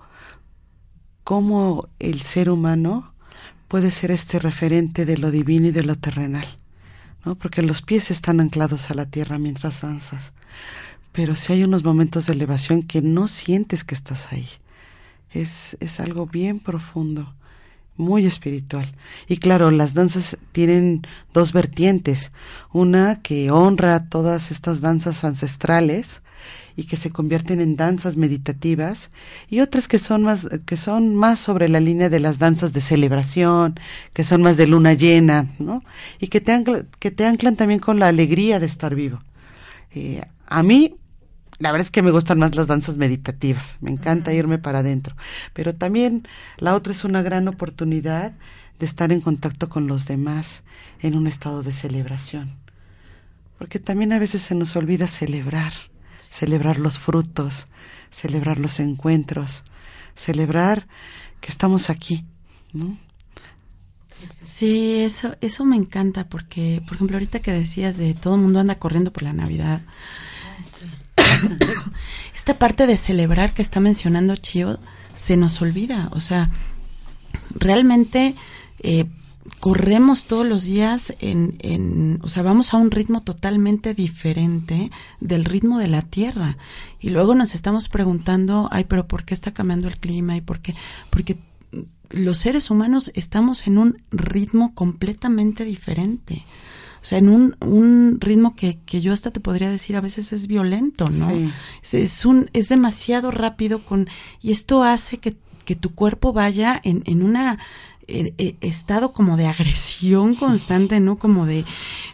[1.24, 3.12] cómo el ser humano
[3.68, 6.46] puede ser este referente de lo divino y de lo terrenal,
[7.24, 7.34] ¿no?
[7.34, 10.32] Porque los pies están anclados a la tierra mientras danzas,
[11.12, 14.48] pero si hay unos momentos de elevación que no sientes que estás ahí,
[15.30, 17.34] es, es algo bien profundo
[17.96, 18.86] muy espiritual.
[19.28, 21.02] Y claro, las danzas tienen
[21.32, 22.32] dos vertientes.
[22.72, 26.22] Una que honra todas estas danzas ancestrales
[26.76, 29.10] y que se convierten en danzas meditativas
[29.48, 32.80] y otras que son más que son más sobre la línea de las danzas de
[32.80, 33.78] celebración,
[34.12, 35.84] que son más de luna llena, ¿no?
[36.18, 39.20] Y que te anclan, que te anclan también con la alegría de estar vivo.
[39.94, 40.96] Eh, a mí
[41.58, 44.38] la verdad es que me gustan más las danzas meditativas, me encanta uh -huh.
[44.38, 45.16] irme para adentro,
[45.52, 46.26] pero también
[46.58, 48.32] la otra es una gran oportunidad
[48.78, 50.62] de estar en contacto con los demás
[51.00, 52.56] en un estado de celebración,
[53.58, 55.72] porque también a veces se nos olvida celebrar,
[56.30, 57.68] celebrar los frutos,
[58.10, 59.62] celebrar los encuentros,
[60.14, 60.86] celebrar
[61.40, 62.24] que estamos aquí,
[62.72, 62.96] ¿no?
[64.42, 68.60] Sí, eso, eso me encanta porque, por ejemplo, ahorita que decías de todo el mundo
[68.60, 69.82] anda corriendo por la Navidad,
[72.34, 74.78] esta parte de celebrar que está mencionando Chio
[75.14, 76.08] se nos olvida.
[76.12, 76.50] O sea,
[77.54, 78.34] realmente
[78.80, 79.06] eh,
[79.60, 85.78] corremos todos los días en, o sea, vamos a un ritmo totalmente diferente del ritmo
[85.78, 86.56] de la Tierra.
[87.00, 90.36] Y luego nos estamos preguntando, ay, pero ¿por qué está cambiando el clima?
[90.36, 90.74] ¿Y por qué?
[91.10, 91.38] Porque
[92.10, 96.44] los seres humanos estamos en un ritmo completamente diferente.
[97.04, 100.32] O sea, en un, un ritmo que, que yo hasta te podría decir a veces
[100.32, 101.28] es violento, ¿no?
[101.82, 104.08] Es, es, un, es demasiado rápido con,
[104.40, 105.36] y esto hace que,
[105.66, 107.58] que tu cuerpo vaya en, en una
[108.08, 111.18] eh, eh, estado como de agresión constante, ¿no?
[111.18, 111.66] Como de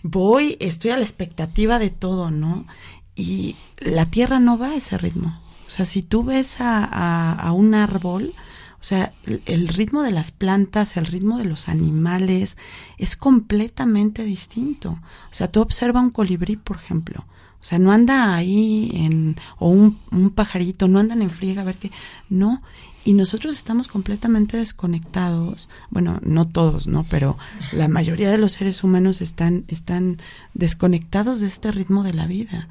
[0.03, 2.67] voy, estoy a la expectativa de todo, ¿no?
[3.15, 5.41] Y la tierra no va a ese ritmo.
[5.69, 8.35] O sea, si tú ves a, a, a un árbol,
[8.81, 9.13] o sea,
[9.45, 12.57] el ritmo de las plantas, el ritmo de los animales
[12.97, 14.99] es completamente distinto.
[15.31, 17.27] O sea, tú observa un colibrí, por ejemplo.
[17.61, 21.67] O sea, no anda ahí en, o un, un pajarito, no andan en friega a
[21.67, 21.93] ver qué.
[22.31, 22.63] No,
[23.05, 27.05] y nosotros estamos completamente desconectados, bueno, no todos, ¿no?
[27.05, 27.37] Pero
[27.73, 30.19] la mayoría de los seres humanos están, están
[30.55, 32.69] desconectados de este ritmo de la vida.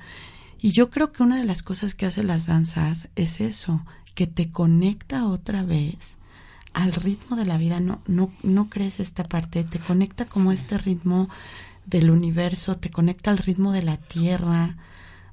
[0.59, 3.81] Y yo creo que una de las cosas que hacen las danzas es eso,
[4.19, 6.17] que te conecta otra vez
[6.73, 7.79] al ritmo de la vida.
[7.79, 11.29] No, no, no crees esta parte, te conecta como este ritmo
[11.85, 14.75] del universo, te conecta al ritmo de la tierra,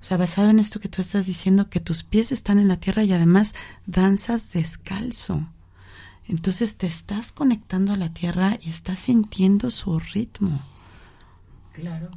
[0.01, 2.77] o sea, basado en esto que tú estás diciendo, que tus pies están en la
[2.77, 5.49] tierra y además danzas descalzo.
[6.29, 10.63] Entonces te estás conectando a la tierra y estás sintiendo su ritmo.
[11.73, 12.09] Claro,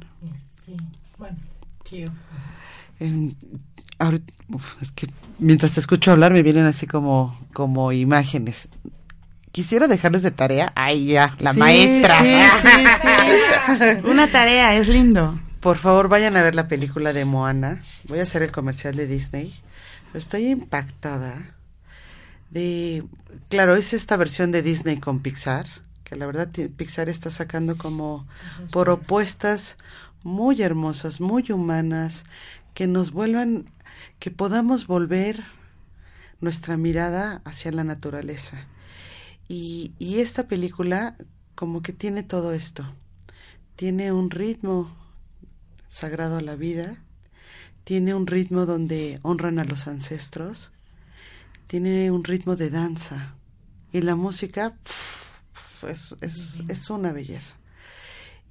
[0.64, 0.76] sí.
[1.18, 1.36] Bueno,
[1.82, 2.04] sí.
[3.00, 3.34] Eh,
[4.80, 5.08] es que
[5.38, 8.68] mientras te escucho hablar me vienen así como, como imágenes.
[9.52, 10.72] Quisiera dejarles de tarea.
[10.76, 12.18] Ay, ya, la Sí, maestra.
[12.20, 12.68] sí, sí,
[13.02, 14.00] sí.
[14.10, 15.40] Una tarea, es lindo.
[15.60, 17.82] Por favor, vayan a ver la película de Moana.
[18.08, 19.52] Voy a hacer el comercial de Disney.
[20.14, 21.56] Estoy impactada
[22.50, 23.04] de...
[23.48, 25.66] Claro, es esta versión de Disney con Pixar,
[26.04, 28.26] que la verdad Pixar está sacando como
[28.72, 29.76] propuestas
[30.22, 32.24] muy hermosas, muy humanas,
[32.74, 33.66] que nos vuelvan,
[34.20, 35.42] que podamos volver
[36.40, 38.66] nuestra mirada hacia la naturaleza.
[39.48, 41.16] Y, y esta película
[41.54, 42.86] como que tiene todo esto.
[43.76, 44.94] Tiene un ritmo
[45.88, 47.02] sagrado a la vida,
[47.82, 50.70] tiene un ritmo donde honran a los ancestros,
[51.66, 53.34] tiene un ritmo de danza
[53.92, 57.56] y la música pf, pf, es, es, es una belleza.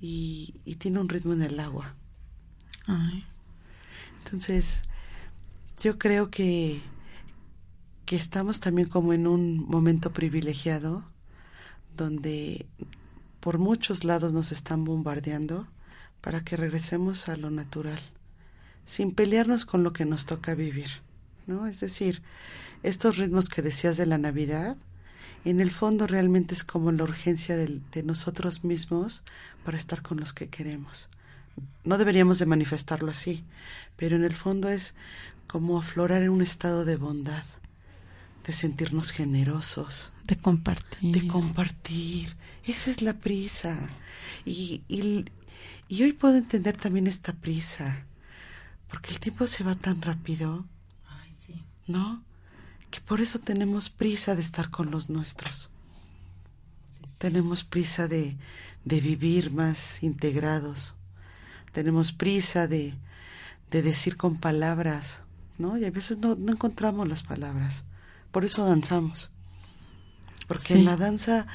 [0.01, 1.95] Y, y tiene un ritmo en el agua.
[2.87, 3.25] Ay.
[4.23, 4.81] Entonces,
[5.81, 6.81] yo creo que,
[8.05, 11.03] que estamos también como en un momento privilegiado
[11.95, 12.65] donde
[13.39, 15.67] por muchos lados nos están bombardeando
[16.21, 17.99] para que regresemos a lo natural,
[18.85, 20.89] sin pelearnos con lo que nos toca vivir,
[21.47, 21.67] ¿no?
[21.67, 22.21] Es decir,
[22.83, 24.75] estos ritmos que decías de la Navidad,
[25.45, 29.23] en el fondo realmente es como la urgencia del- de nosotros mismos
[29.63, 31.07] para estar con los que queremos.
[31.85, 33.45] No deberíamos de manifestarlo así,
[33.95, 34.95] pero en el fondo es
[35.49, 37.43] como aflorar en un estado de bondad,
[38.45, 41.11] de sentirnos generosos, De compartir.
[41.11, 42.37] de compartir.
[42.63, 43.89] Esa es la prisa.
[44.45, 45.25] Y, y,
[45.87, 48.05] y hoy puedo entender también esta prisa,
[48.91, 50.65] porque el tiempo se va tan rápido,
[51.07, 51.63] Ay, sí.
[51.87, 52.23] ¿no?
[52.91, 55.71] Que por eso tenemos prisa de estar con los nuestros.
[57.17, 58.37] Tenemos prisa de,
[58.85, 60.93] de vivir más integrados.
[61.71, 62.93] Tenemos prisa de,
[63.71, 65.23] de decir con palabras,
[65.59, 65.77] ¿no?
[65.77, 67.85] Y a veces no, no encontramos las palabras.
[68.31, 69.29] Por eso danzamos.
[70.47, 70.73] Porque Sí.
[70.79, 71.45] en la danza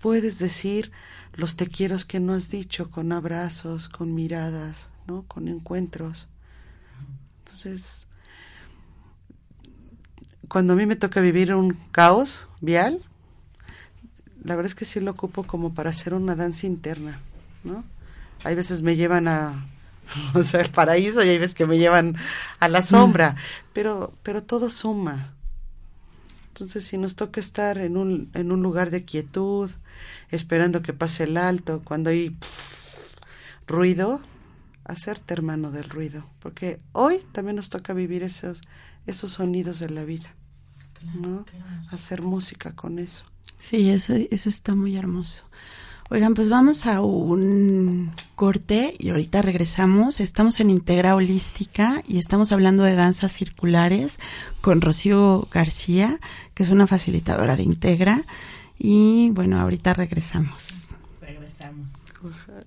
[0.00, 0.90] puedes decir
[1.34, 5.22] los te quiero que no has dicho con abrazos, con miradas, ¿no?
[5.24, 6.28] Con encuentros.
[7.40, 8.06] Entonces,
[10.48, 13.02] cuando a mí me toca vivir un caos vial,
[14.42, 17.20] la verdad es que sí lo ocupo como para hacer una danza interna,
[17.62, 17.84] ¿no?
[18.42, 19.66] Hay veces me llevan a,
[20.34, 22.16] o sea, el paraíso y hay veces que me llevan
[22.58, 23.36] a la sombra,
[23.72, 25.34] pero, pero todo suma.
[26.48, 29.70] Entonces, si nos toca estar en un, en un lugar de quietud,
[30.30, 32.36] esperando que pase el alto, cuando hay
[33.66, 34.20] ruido,
[34.84, 38.60] hacerte hermano del ruido, porque hoy también nos toca vivir esos,
[39.06, 40.34] esos sonidos de la vida,
[41.14, 41.46] ¿no?
[41.90, 43.24] Hacer música con eso.
[43.56, 45.44] Sí, eso, eso está muy hermoso.
[46.12, 50.18] Oigan, pues vamos a un corte y ahorita regresamos.
[50.18, 54.18] Estamos en Integra Holística y estamos hablando de danzas circulares
[54.60, 56.18] con Rocío García,
[56.54, 58.24] que es una facilitadora de Integra.
[58.76, 60.88] Y bueno, ahorita regresamos.
[61.20, 61.86] Regresamos.
[62.20, 62.66] Holística.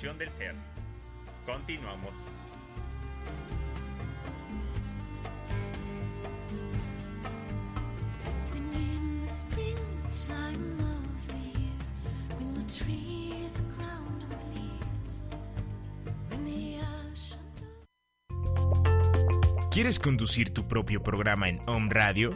[0.00, 0.54] Del ser.
[1.44, 2.14] Continuamos.
[19.70, 22.34] ¿Quieres conducir tu propio programa en Home Radio?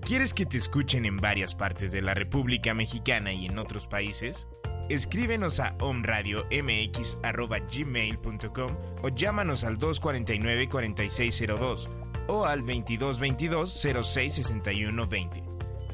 [0.00, 4.48] ¿Quieres que te escuchen en varias partes de la República Mexicana y en otros países?
[4.88, 11.88] Escríbenos a omradiomx.gmail.com o llámanos al 249-4602
[12.28, 15.42] o al 2222-066120.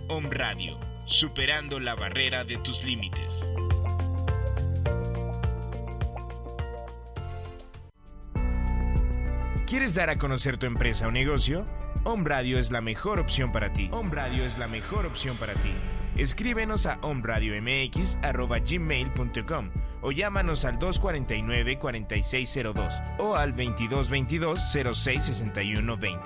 [0.09, 3.43] Om Radio, superando la barrera de tus límites.
[9.67, 11.65] ¿Quieres dar a conocer tu empresa o negocio?
[12.03, 12.25] Om
[12.57, 13.89] es la mejor opción para ti.
[13.93, 15.71] Om Radio es la mejor opción para ti.
[16.21, 19.71] Escríbenos a omradiomx.gmail.com
[20.03, 26.21] o llámanos al 249-4602 o al 2222-066120.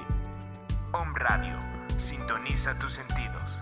[0.93, 1.57] Om Radio.
[1.97, 3.61] Sintoniza tus sentidos.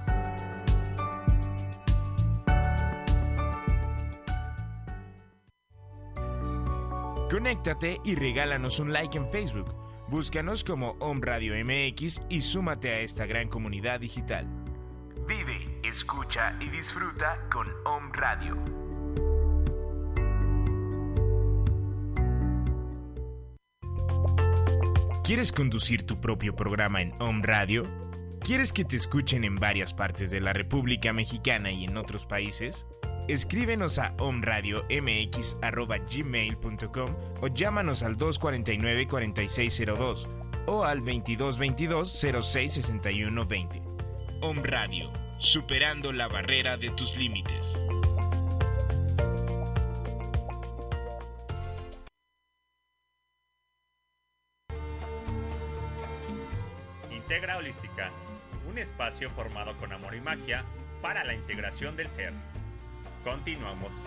[7.31, 9.75] Conéctate y regálanos un like en Facebook.
[10.09, 14.47] Búscanos como Om Radio MX y súmate a esta gran comunidad digital.
[15.27, 15.62] Vive,
[15.93, 18.57] escucha y disfruta con Om Radio.
[25.23, 27.87] ¿Quieres conducir tu propio programa en Om Radio?
[28.41, 32.87] ¿Quieres que te escuchen en varias partes de la República Mexicana y en otros países?
[33.29, 40.27] Escríbenos a omradiomx.gmail.com o llámanos al 249-4602
[40.67, 43.83] o al 2222-066120.
[44.41, 45.13] Om Radio,
[45.43, 47.77] superando la barrera de tus límites.
[57.11, 58.13] Integra Holística,
[58.71, 60.65] un espacio formado con amor y magia
[61.03, 62.33] para la integración del ser.
[63.25, 64.07] Continuamos.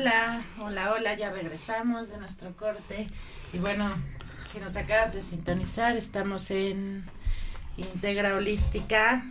[0.00, 3.08] Hola, hola, hola, ya regresamos de nuestro corte.
[3.52, 3.96] Y bueno,
[4.52, 7.04] si nos acabas de sintonizar, estamos en
[7.76, 9.24] Integra Holística.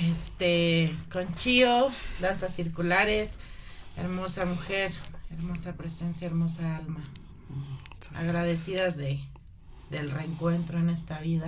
[0.00, 1.90] Este, con Chio,
[2.20, 3.36] danzas circulares,
[3.96, 4.92] hermosa mujer,
[5.36, 7.02] hermosa presencia, hermosa alma.
[8.14, 9.18] Agradecidas de
[9.90, 11.46] del reencuentro en esta vida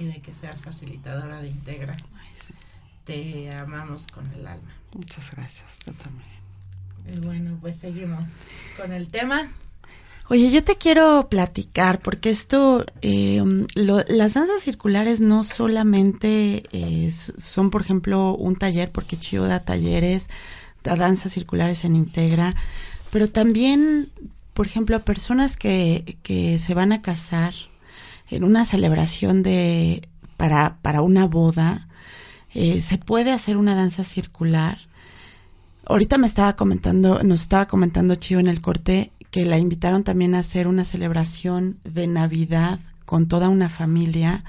[0.00, 1.98] y de que seas facilitadora de Integra.
[3.04, 4.72] Te amamos con el alma.
[4.94, 6.32] Muchas gracias, yo también.
[7.06, 8.24] Y bueno, pues seguimos
[8.76, 9.50] con el tema.
[10.28, 13.42] Oye, yo te quiero platicar, porque esto, eh,
[13.74, 20.30] las danzas circulares no solamente eh, son, por ejemplo, un taller, porque Chio da talleres,
[20.84, 22.54] da danzas circulares en Integra,
[23.10, 24.10] pero también,
[24.54, 27.52] por ejemplo, a personas que, que se van a casar
[28.30, 31.88] en una celebración de para, para una boda,
[32.54, 34.78] eh, se puede hacer una danza circular.
[35.86, 40.34] Ahorita me estaba comentando, nos estaba comentando Chío en el corte que la invitaron también
[40.34, 44.44] a hacer una celebración de Navidad con toda una familia.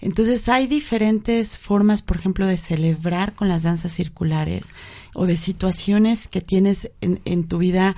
[0.00, 4.72] Entonces hay diferentes formas, por ejemplo, de celebrar con las danzas circulares
[5.14, 7.96] o de situaciones que tienes en, en tu vida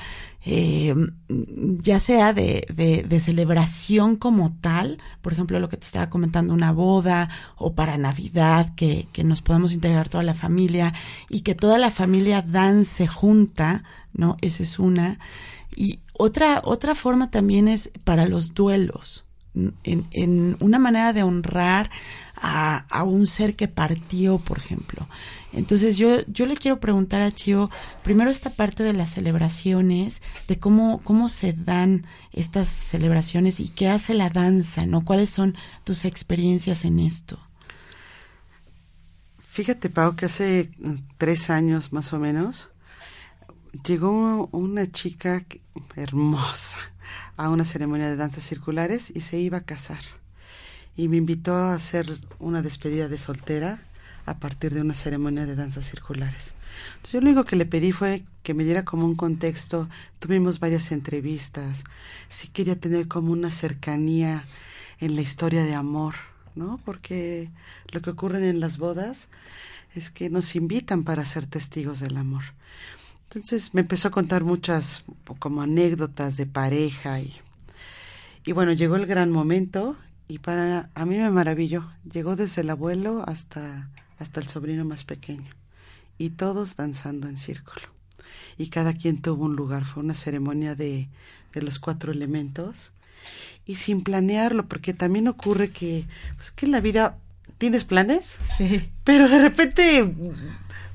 [0.48, 0.94] eh,
[1.28, 2.64] ya sea de,
[3.08, 7.98] de, celebración como tal, por ejemplo, lo que te estaba comentando, una boda o para
[7.98, 10.94] Navidad, que, que nos podamos integrar toda la familia
[11.28, 13.82] y que toda la familia dance junta,
[14.12, 14.36] ¿no?
[14.40, 15.18] Esa es una.
[15.74, 19.25] Y otra, otra forma también es para los duelos.
[19.56, 21.90] En, en, una manera de honrar
[22.36, 25.08] a, a, un ser que partió, por ejemplo.
[25.52, 27.70] Entonces yo, yo le quiero preguntar a Chio,
[28.02, 33.88] primero esta parte de las celebraciones, de cómo, cómo se dan estas celebraciones y qué
[33.88, 35.04] hace la danza, ¿no?
[35.04, 37.38] ¿Cuáles son tus experiencias en esto?
[39.38, 40.70] Fíjate, Pau, que hace
[41.16, 42.68] tres años más o menos
[43.84, 45.44] llegó una chica
[45.94, 46.76] hermosa
[47.36, 50.00] a una ceremonia de danzas circulares y se iba a casar.
[50.96, 53.80] Y me invitó a hacer una despedida de soltera
[54.26, 56.54] a partir de una ceremonia de danzas circulares.
[56.96, 59.88] Entonces, yo lo único que le pedí fue que me diera como un contexto,
[60.18, 61.84] tuvimos varias entrevistas,
[62.28, 64.44] sí quería tener como una cercanía
[65.00, 66.14] en la historia de amor,
[66.54, 66.80] ¿no?
[66.84, 67.50] Porque
[67.92, 69.28] lo que ocurre en las bodas
[69.94, 72.44] es que nos invitan para ser testigos del amor.
[73.28, 75.04] Entonces me empezó a contar muchas
[75.38, 77.34] como anécdotas de pareja y,
[78.44, 79.96] y bueno, llegó el gran momento
[80.28, 81.90] y para a mí me maravilló.
[82.10, 85.50] Llegó desde el abuelo hasta, hasta el sobrino más pequeño
[86.18, 87.82] y todos danzando en círculo.
[88.58, 89.84] Y cada quien tuvo un lugar.
[89.84, 91.08] Fue una ceremonia de,
[91.52, 92.92] de los cuatro elementos
[93.66, 96.06] y sin planearlo, porque también ocurre que,
[96.36, 97.18] pues que en la vida
[97.58, 98.90] tienes planes, sí.
[99.04, 100.14] pero de repente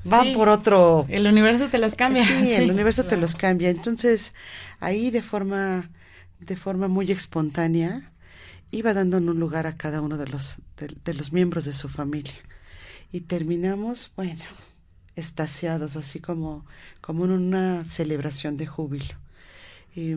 [0.04, 1.06] van por otro.
[1.08, 2.24] El universo te los cambia.
[2.24, 3.70] Sí, el universo te los cambia.
[3.70, 4.32] Entonces,
[4.80, 5.90] ahí de forma,
[6.40, 8.12] de forma muy espontánea,
[8.70, 12.34] iba dando un lugar a cada uno de los, de, los miembros de su familia.
[13.12, 14.42] Y terminamos, bueno,
[15.14, 16.64] estasiados, así como,
[17.00, 19.14] como en una celebración de júbilo.
[19.94, 20.14] Y,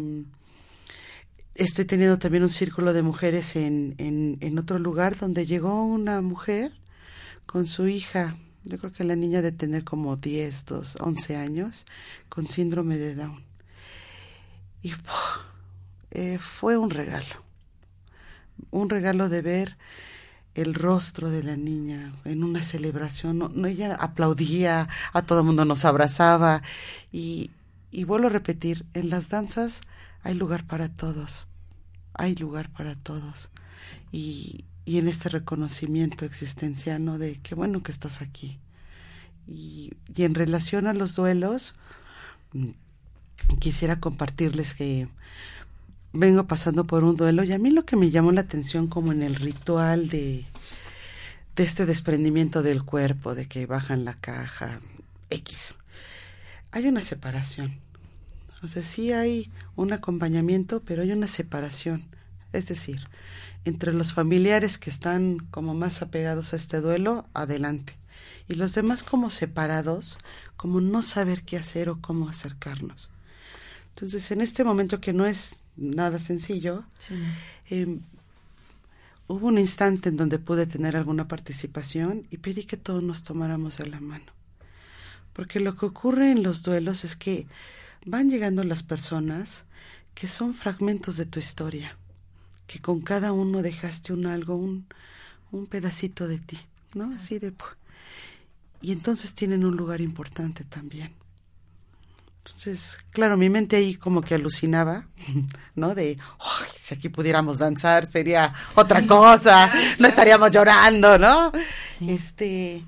[1.53, 6.19] estoy teniendo también un círculo de mujeres en, en, en, otro lugar donde llegó una
[6.21, 6.73] mujer
[7.45, 8.35] con su hija,
[8.65, 11.85] yo creo que la niña de tener como 10, 12, 11 años,
[12.29, 13.43] con síndrome de Down.
[14.81, 14.93] Y
[16.11, 17.43] eh, fue un regalo,
[18.71, 19.77] un regalo de ver
[20.55, 23.37] el rostro de la niña en una celebración.
[23.37, 26.61] No, ella aplaudía, a todo el mundo nos abrazaba
[27.11, 27.51] y,
[27.91, 29.81] y vuelvo a repetir, en las danzas
[30.23, 31.47] hay lugar para todos,
[32.13, 33.51] hay lugar para todos.
[34.11, 38.59] Y, y en este reconocimiento existencial de qué bueno que estás aquí.
[39.47, 41.75] Y, y en relación a los duelos,
[42.53, 42.69] mm,
[43.59, 45.07] quisiera compartirles que
[46.13, 49.11] vengo pasando por un duelo y a mí lo que me llamó la atención como
[49.11, 50.45] en el ritual de,
[51.55, 54.79] de este desprendimiento del cuerpo, de que bajan la caja
[55.29, 55.75] X,
[56.71, 57.85] hay una separación
[58.65, 62.03] o sea, sí hay un acompañamiento, pero hay una separación.
[62.51, 63.07] Es decir,
[63.65, 67.97] entre los familiares que están como más apegados a este duelo, adelante.
[68.47, 70.19] Y los demás como separados,
[70.55, 73.09] como no saber qué hacer o cómo acercarnos.
[73.89, 76.83] Entonces, en este momento que no es nada sencillo,
[77.69, 78.01] em,
[79.27, 83.77] hubo un instante en donde pude tener alguna participación y pedí que todos nos tomáramos
[83.77, 84.31] de la mano.
[85.33, 87.47] Porque lo que ocurre en los duelos es que
[88.05, 89.65] van llegando las personas
[90.13, 91.97] que son fragmentos de tu historia,
[92.67, 94.87] que con cada uno dejaste un algo, un,
[95.51, 96.59] un pedacito de ti,
[96.93, 97.13] ¿no?
[97.15, 97.53] Así de...
[98.81, 101.13] Y entonces tienen un lugar importante también.
[102.45, 105.07] Entonces, claro, mi mente ahí como que alucinaba,
[105.75, 105.95] ¿no?
[105.95, 106.15] De,
[106.71, 111.51] si aquí pudiéramos danzar sería otra cosa, no estaríamos llorando, ¿no?
[112.01, 112.83] Este,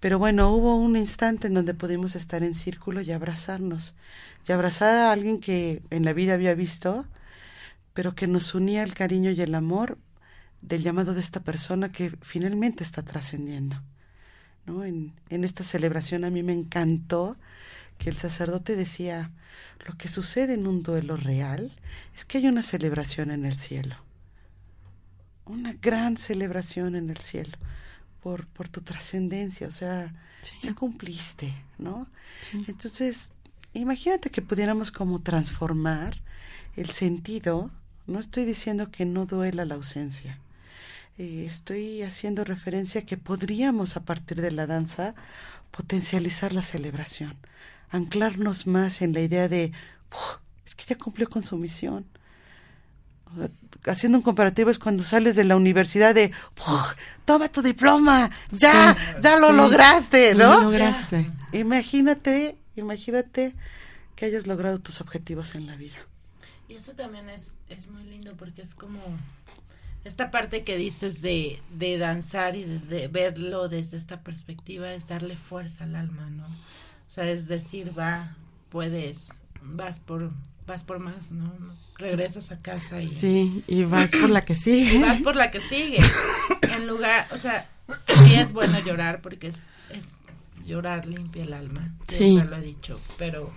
[0.00, 3.94] pero bueno, hubo un instante en donde pudimos estar en círculo y abrazarnos
[4.48, 7.04] y abrazar a alguien que en la vida había visto,
[7.94, 9.98] pero que nos unía el cariño y el amor
[10.60, 13.82] del llamado de esta persona que finalmente está trascendiendo.
[14.66, 14.84] ¿no?
[14.84, 17.36] En, en esta celebración a mí me encantó
[17.98, 19.30] que el sacerdote decía,
[19.86, 21.72] lo que sucede en un duelo real
[22.14, 23.96] es que hay una celebración en el cielo,
[25.44, 27.58] una gran celebración en el cielo
[28.22, 30.14] por, por tu trascendencia, o sea,
[30.62, 32.06] ya cumpliste, ¿no?
[32.66, 33.32] Entonces,
[33.72, 36.20] imagínate que pudiéramos como transformar
[36.76, 37.70] el sentido,
[38.06, 40.38] no estoy diciendo que no duela la ausencia,
[41.18, 45.14] eh, estoy haciendo referencia a que podríamos a partir de la danza
[45.70, 47.36] potencializar la celebración,
[47.90, 49.72] anclarnos más en la idea de,
[50.64, 52.06] es que ya cumplió con su misión.
[53.86, 56.32] Haciendo un comparativo es cuando sales de la universidad de,
[57.24, 60.56] toma tu diploma, ya, ya lo lograste, ¿no?
[60.56, 61.30] Lo lograste.
[61.52, 63.54] Imagínate Imagínate
[64.16, 65.96] que hayas logrado tus objetivos en la vida.
[66.72, 68.98] Y eso también es, es muy lindo porque es como
[70.04, 75.36] esta parte que dices de, de danzar y de, verlo desde esta perspectiva es darle
[75.36, 76.46] fuerza al alma, ¿no?
[76.46, 78.36] O sea, es decir, va,
[78.70, 79.28] puedes,
[79.60, 80.30] vas por
[80.66, 81.52] vas por más, ¿no?
[81.98, 83.10] Regresas a casa y...
[83.10, 84.98] Sí, y vas por la que sigue.
[85.00, 85.98] vas por la que sigue.
[86.74, 87.68] En lugar, o sea,
[88.06, 89.58] sí es bueno llorar porque es,
[89.90, 90.16] es
[90.64, 92.40] llorar limpia el alma, sí.
[92.40, 93.52] lo he dicho, pero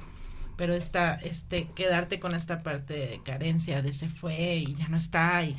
[0.58, 4.98] pero esta, este, quedarte con esta parte de carencia, de se fue y ya no
[4.98, 5.56] está, y,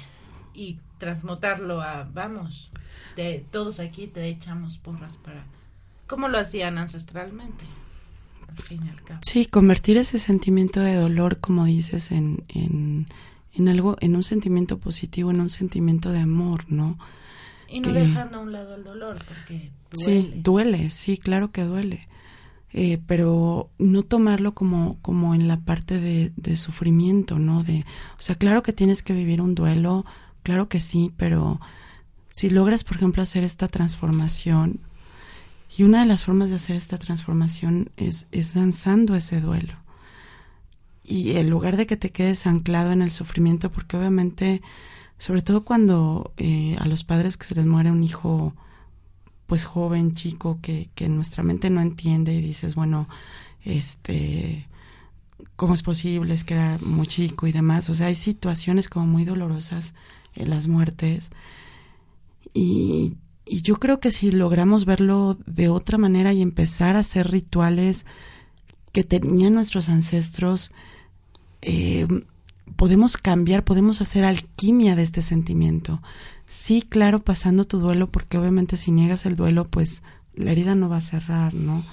[0.54, 2.70] y transmutarlo a, vamos,
[3.14, 5.44] de, todos aquí te echamos porras para,
[6.06, 7.64] como lo hacían ancestralmente,
[8.48, 9.20] al fin y al cabo.
[9.22, 13.06] Sí, convertir ese sentimiento de dolor, como dices, en, en,
[13.52, 16.98] en algo, en un sentimiento positivo, en un sentimiento de amor, ¿no?
[17.68, 20.32] Y no dejando a un lado el dolor, porque duele.
[20.32, 22.06] Sí, duele, sí, claro que duele.
[22.78, 27.64] Eh, pero no tomarlo como, como en la parte de, de sufrimiento, ¿no?
[27.64, 27.86] De,
[28.18, 30.04] o sea, claro que tienes que vivir un duelo,
[30.42, 31.58] claro que sí, pero
[32.28, 34.80] si logras, por ejemplo, hacer esta transformación,
[35.74, 39.74] y una de las formas de hacer esta transformación es, es danzando ese duelo.
[41.02, 44.60] Y en lugar de que te quedes anclado en el sufrimiento, porque obviamente,
[45.16, 48.54] sobre todo cuando eh, a los padres que se les muere un hijo,
[49.46, 53.08] pues joven, chico, que, que nuestra mente no entiende y dices, bueno,
[53.64, 54.66] este,
[55.56, 56.34] ¿cómo es posible?
[56.34, 57.88] Es que era muy chico y demás.
[57.90, 59.94] O sea, hay situaciones como muy dolorosas
[60.34, 61.30] en las muertes.
[62.54, 67.30] Y, y yo creo que si logramos verlo de otra manera y empezar a hacer
[67.30, 68.06] rituales
[68.92, 70.72] que tenían nuestros ancestros,
[71.62, 72.08] eh,
[72.76, 76.02] podemos cambiar, podemos hacer alquimia de este sentimiento.
[76.46, 80.02] Sí, claro, pasando tu duelo, porque obviamente si niegas el duelo, pues
[80.34, 81.84] la herida no va a cerrar, ¿no?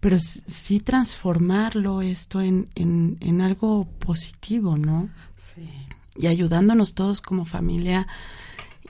[0.00, 5.10] Pero sí transformarlo esto en, en, en algo positivo, ¿no?
[5.36, 5.68] Sí.
[6.16, 8.06] Y ayudándonos todos como familia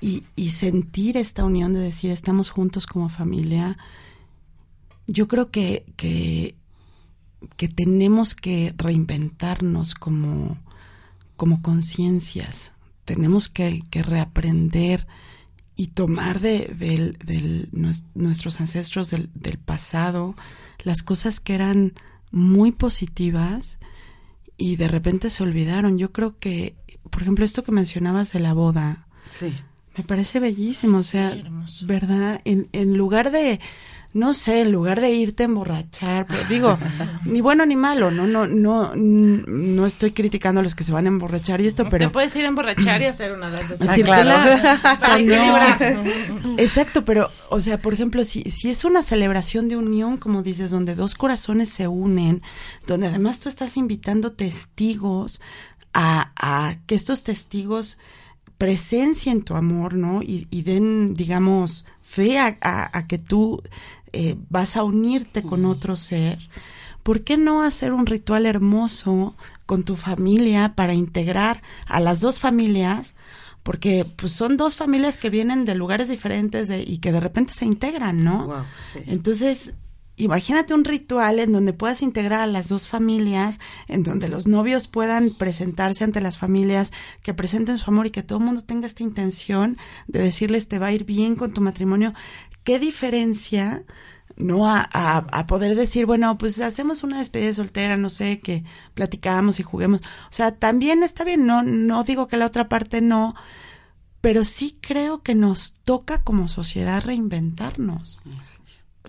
[0.00, 3.76] y, y sentir esta unión de decir estamos juntos como familia.
[5.06, 6.56] Yo creo que, que,
[7.56, 10.58] que tenemos que reinventarnos como,
[11.36, 12.72] como conciencias.
[13.14, 15.06] Tenemos que, que, reaprender
[15.76, 17.68] y tomar de, de,
[18.14, 20.34] nuestros ancestros del, del, pasado
[20.82, 21.92] las cosas que eran
[22.30, 23.78] muy positivas
[24.56, 25.98] y de repente se olvidaron.
[25.98, 26.74] Yo creo que,
[27.10, 29.06] por ejemplo, esto que mencionabas de la boda.
[29.28, 29.54] Sí.
[29.96, 31.36] Me parece bellísimo, o sea,
[31.82, 32.40] ¿verdad?
[32.44, 33.60] En, en lugar de,
[34.14, 36.78] no sé, en lugar de irte a emborrachar, pues, digo,
[37.24, 41.04] ni bueno ni malo, no, no, no, no estoy criticando a los que se van
[41.06, 42.08] a emborrachar y esto, pero.
[42.08, 43.74] Te puedes ir a emborrachar y hacer una danza.
[43.86, 46.02] Ah, claro.
[46.58, 50.70] Exacto, pero, o sea, por ejemplo, si, si es una celebración de unión, como dices,
[50.70, 52.42] donde dos corazones se unen,
[52.86, 55.40] donde además tú estás invitando testigos
[55.94, 57.98] a, a que estos testigos
[58.62, 60.22] presencia en tu amor, ¿no?
[60.22, 63.60] Y, y den, digamos, fe a, a, a que tú
[64.12, 66.38] eh, vas a unirte con otro ser.
[67.02, 69.34] ¿Por qué no hacer un ritual hermoso
[69.66, 73.16] con tu familia para integrar a las dos familias?
[73.64, 77.52] Porque pues son dos familias que vienen de lugares diferentes de, y que de repente
[77.54, 78.46] se integran, ¿no?
[78.46, 79.00] Wow, sí.
[79.08, 79.74] Entonces,
[80.22, 84.86] imagínate un ritual en donde puedas integrar a las dos familias, en donde los novios
[84.86, 86.92] puedan presentarse ante las familias,
[87.22, 90.78] que presenten su amor y que todo el mundo tenga esta intención de decirles te
[90.78, 92.14] va a ir bien con tu matrimonio.
[92.64, 93.84] ¿Qué diferencia?
[94.34, 98.64] no a, a, poder decir, bueno, pues hacemos una despedida soltera, no sé, que
[98.94, 100.00] platicamos y juguemos.
[100.00, 103.34] O sea, también está bien, no, no digo que la otra parte no,
[104.22, 108.20] pero sí creo que nos toca como sociedad reinventarnos.
[108.42, 108.61] Sí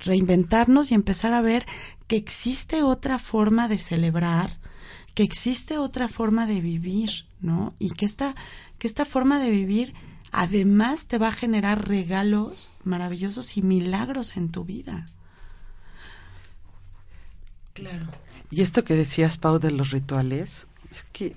[0.06, 1.66] reinventarnos y empezar a ver
[2.08, 4.58] que existe otra forma de celebrar,
[5.14, 7.74] que existe otra forma de vivir, ¿no?
[7.80, 8.36] Y que esta,
[8.80, 9.94] que esta forma de vivir
[10.32, 15.08] además te va a generar regalos maravillosos y milagros en tu vida.
[17.74, 18.08] Claro.
[18.50, 21.36] Y esto que decías, Pau, de los rituales, es que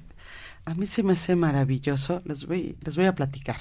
[0.65, 2.23] a mí se me hace maravilloso.
[2.25, 3.57] Les voy, les voy a platicar.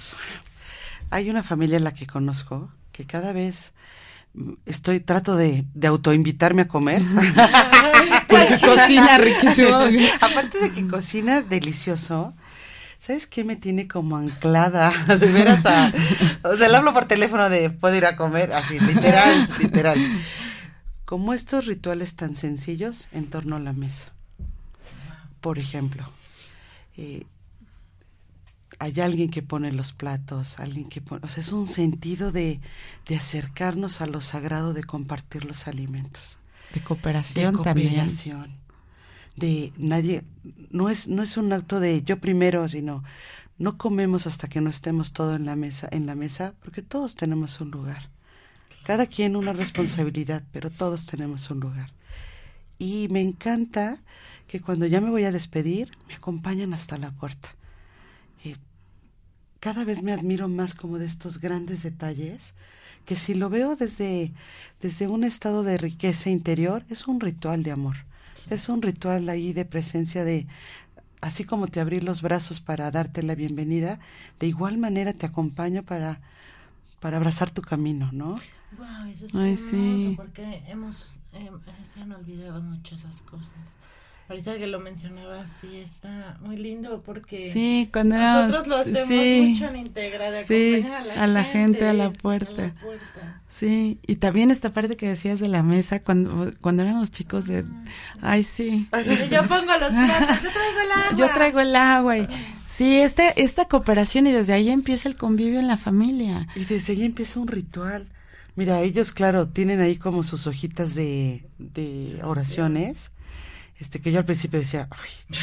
[1.10, 3.74] Hay una familia en la que conozco que cada vez
[4.66, 7.02] estoy trato de, de autoinvitarme a comer.
[8.28, 9.78] Porque cocina riquísimo.
[10.22, 12.34] Aparte de que cocina delicioso
[13.06, 15.92] sabes qué me tiene como anclada de veras a,
[16.44, 20.00] o sea le hablo por teléfono de puedo ir a comer así literal literal.
[21.06, 24.12] Como estos rituales tan sencillos en torno a la mesa.
[25.40, 26.10] Por ejemplo
[26.98, 27.26] eh,
[28.80, 32.60] hay alguien que pone los platos, alguien que pone, o sea, es un sentido de,
[33.08, 36.40] de acercarnos a lo sagrado, de compartir los alimentos.
[36.74, 38.66] De cooperación, de cooperación también.
[39.36, 40.24] De nadie,
[40.72, 43.04] no es, no es un acto de yo primero, sino
[43.58, 47.16] no comemos hasta que no estemos todos en la mesa, en la mesa, porque todos
[47.16, 48.10] tenemos un lugar.
[48.84, 51.92] Cada quien una responsabilidad, pero todos tenemos un lugar.
[52.78, 54.00] Y me encanta
[54.48, 57.55] que cuando ya me voy a despedir, me acompañan hasta la puerta
[59.66, 62.54] cada vez me admiro más como de estos grandes detalles,
[63.04, 64.32] que si lo veo desde,
[64.80, 67.96] desde un estado de riqueza interior, es un ritual de amor.
[68.36, 68.50] Sí.
[68.52, 70.46] Es un ritual ahí de presencia de,
[71.20, 74.00] así como te abrí los brazos para darte la bienvenida,
[74.40, 76.22] de igual manera te acompaño para,
[77.00, 78.40] para abrazar tu camino, ¿no?
[78.78, 80.14] Wow, eso es Ay, hermoso, sí.
[80.16, 81.50] porque hemos, eh,
[81.92, 83.50] se han olvidado mucho esas cosas.
[84.28, 89.68] Ahorita que lo mencionabas, sí, está muy lindo porque sí, cuando nosotros lo hacemos mucho
[89.68, 92.74] en Integra, de sí, a la, a la gente, a, la puerta.
[93.48, 97.66] Sí, y también esta parte que decías de la mesa, cuando, cuando éramos chicos de...
[98.20, 98.90] Ay, sí.
[99.30, 101.14] Yo pongo los platos, yo traigo el agua.
[101.16, 102.28] Yo traigo el agua y...
[102.66, 106.48] Sí, este, esta cooperación y desde ahí empieza el convivio en la familia.
[106.56, 108.08] Y desde ahí empieza un ritual.
[108.56, 113.12] Mira, ellos, claro, tienen ahí como sus hojitas de, de oraciones
[113.80, 114.88] este que yo al principio decía,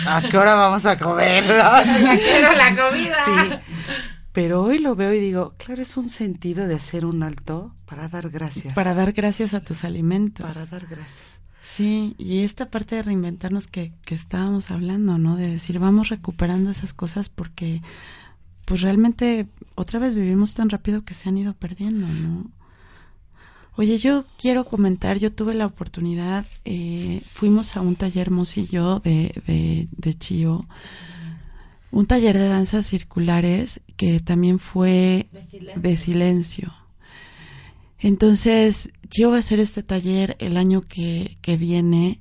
[0.06, 1.44] ¿a qué hora vamos a comer?
[1.44, 3.24] Quiero la comida.
[3.24, 3.72] Sí.
[4.32, 8.08] Pero hoy lo veo y digo, claro, es un sentido de hacer un alto para
[8.08, 8.72] dar gracias.
[8.72, 10.46] Para dar gracias a tus alimentos.
[10.46, 11.40] Para dar gracias.
[11.62, 15.36] Sí, y esta parte de reinventarnos que, que estábamos hablando, ¿no?
[15.36, 17.82] De decir, vamos recuperando esas cosas porque,
[18.64, 22.50] pues realmente, otra vez vivimos tan rápido que se han ido perdiendo, ¿no?
[23.76, 28.66] Oye, yo quiero comentar, yo tuve la oportunidad, eh, fuimos a un taller, Mos y
[28.66, 30.66] yo, de, de, de Chío,
[31.90, 35.28] un taller de danzas circulares que también fue
[35.76, 36.74] de silencio.
[37.98, 42.20] Entonces, yo voy a hacer este taller el año que, que viene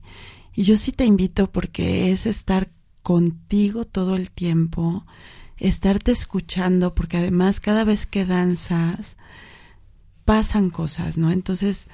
[0.54, 2.70] y yo sí te invito porque es estar
[3.02, 5.06] contigo todo el tiempo,
[5.58, 9.18] estarte escuchando, porque además cada vez que danzas,
[10.32, 11.30] pasan cosas, ¿no?
[11.30, 11.90] Entonces,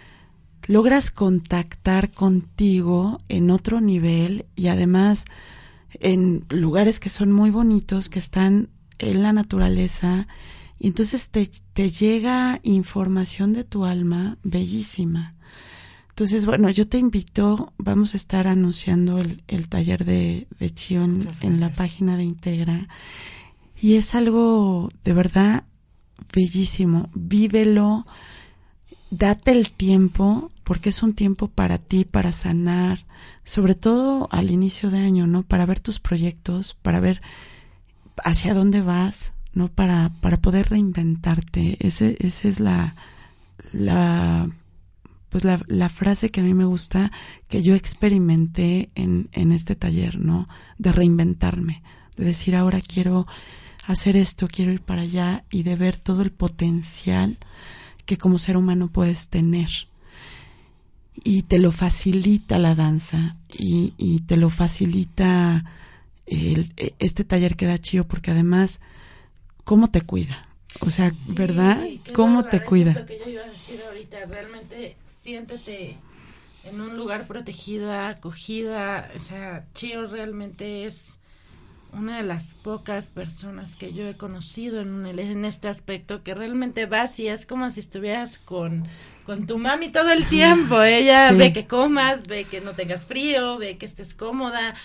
[0.67, 5.25] logras contactar contigo en otro nivel y además
[6.01, 8.69] en lugares que son muy bonitos, que están
[8.99, 10.27] en la naturaleza,
[10.77, 15.33] y entonces te, te llega información de tu alma bellísima.
[16.09, 21.03] Entonces, bueno, yo te invito, vamos a estar anunciando el, el taller de, de Chio
[21.03, 22.88] en la página de Integra.
[23.81, 25.63] Y es algo de verdad
[26.34, 28.05] bellísimo, vívelo,
[29.09, 33.05] date el tiempo, porque es un tiempo para ti, para sanar,
[33.43, 35.43] sobre todo al inicio de año, ¿no?
[35.43, 37.22] Para ver tus proyectos, para ver
[38.24, 39.70] hacia dónde vas, ¿no?
[39.70, 41.78] Para, para poder reinventarte.
[41.80, 42.95] Ese, esa es la,
[43.72, 44.49] la,
[45.30, 47.11] pues la, la, frase que a mí me gusta,
[47.47, 50.47] que yo experimenté en, en este taller, ¿no?
[50.78, 51.82] De reinventarme,
[52.18, 53.28] de decir ahora quiero
[53.88, 57.38] hacer esto, quiero ir para allá y de ver todo el potencial
[58.05, 59.69] que como ser humano puedes tener.
[61.23, 65.65] Y te lo facilita la danza y, y te lo facilita
[66.25, 68.81] el, este taller que da Chío porque además,
[69.63, 70.47] ¿cómo te cuida?
[70.81, 71.83] O sea, ¿verdad?
[72.13, 72.91] ¿Cómo te cuida?
[72.91, 75.97] Es lo que yo iba a decir ahorita, realmente siéntete
[76.65, 81.17] en un lugar protegida, acogida, o sea, Chío realmente es
[81.93, 86.85] una de las pocas personas que yo he conocido en, en este aspecto que realmente
[86.85, 88.85] vas y es como si estuvieras con,
[89.25, 90.81] con tu mami todo el tiempo.
[90.83, 94.75] Ella ve que comas, ve que no tengas frío, ve que estés cómoda.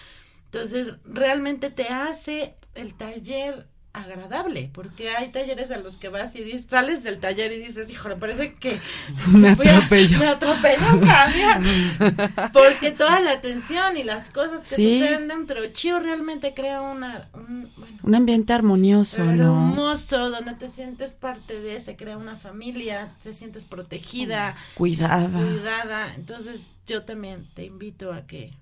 [0.46, 6.42] Entonces, realmente te hace el taller agradable, porque hay talleres a los que vas y
[6.42, 8.80] dices, sales del taller y dices, hijo, me parece que
[9.28, 10.86] me atropelló, me atropelló
[12.52, 17.70] porque toda la atención y las cosas que suceden dentro, Chío realmente crea una, un,
[18.02, 23.66] un ambiente armonioso, hermoso, donde te sientes parte de, se crea una familia, te sientes
[23.66, 28.52] protegida, cuidada, cuidada, entonces yo también te invito a que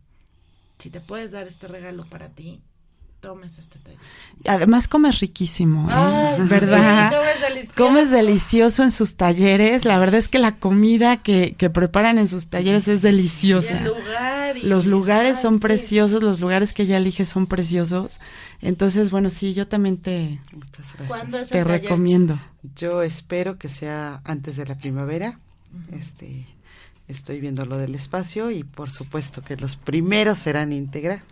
[0.79, 2.61] si te puedes dar este regalo para ti,
[3.21, 3.97] tomes este té.
[4.47, 6.37] Además comes riquísimo, ¿eh?
[6.49, 7.11] ¿verdad?
[7.11, 7.75] comes, delicioso.
[7.77, 9.85] comes delicioso en sus talleres.
[9.85, 13.79] La verdad es que la comida que, que preparan en sus talleres es deliciosa.
[13.79, 18.21] el lugar los lugares son preciosos, los lugares que ella elige son preciosos.
[18.61, 20.41] Entonces, bueno, sí, yo también te,
[21.49, 22.39] te recomiendo.
[22.75, 25.39] Yo espero que sea antes de la primavera.
[25.93, 26.47] Este
[27.09, 31.25] estoy viendo lo del espacio y por supuesto que los primeros serán íntegra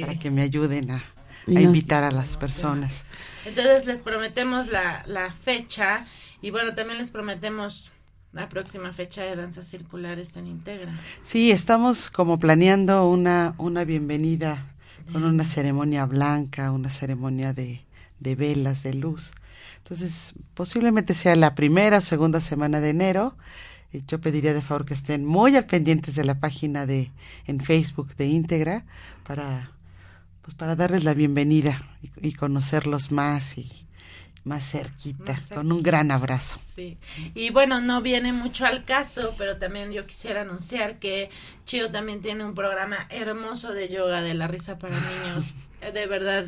[0.00, 1.04] para que me ayuden a,
[1.46, 3.04] a invitar a las personas.
[3.44, 6.06] Entonces les prometemos la, la fecha
[6.42, 7.92] y bueno, también les prometemos
[8.32, 10.92] la próxima fecha de danzas circulares en Integra.
[11.22, 14.66] Sí, estamos como planeando una, una bienvenida
[15.12, 17.82] con una ceremonia blanca, una ceremonia de,
[18.20, 19.32] de velas, de luz.
[19.78, 23.36] Entonces, posiblemente sea la primera o segunda semana de enero.
[24.06, 27.10] Yo pediría de favor que estén muy al pendientes de la página de
[27.46, 28.84] en Facebook de Integra
[29.26, 29.72] para
[30.42, 31.82] pues para darles la bienvenida
[32.20, 33.70] y, conocerlos más y
[34.44, 36.58] más cerquita, con un gran abrazo.
[36.74, 36.96] Sí.
[37.34, 41.28] Y bueno, no viene mucho al caso, pero también yo quisiera anunciar que
[41.66, 44.96] Chio también tiene un programa hermoso de yoga de la risa para
[45.34, 45.54] niños.
[45.92, 46.46] de verdad,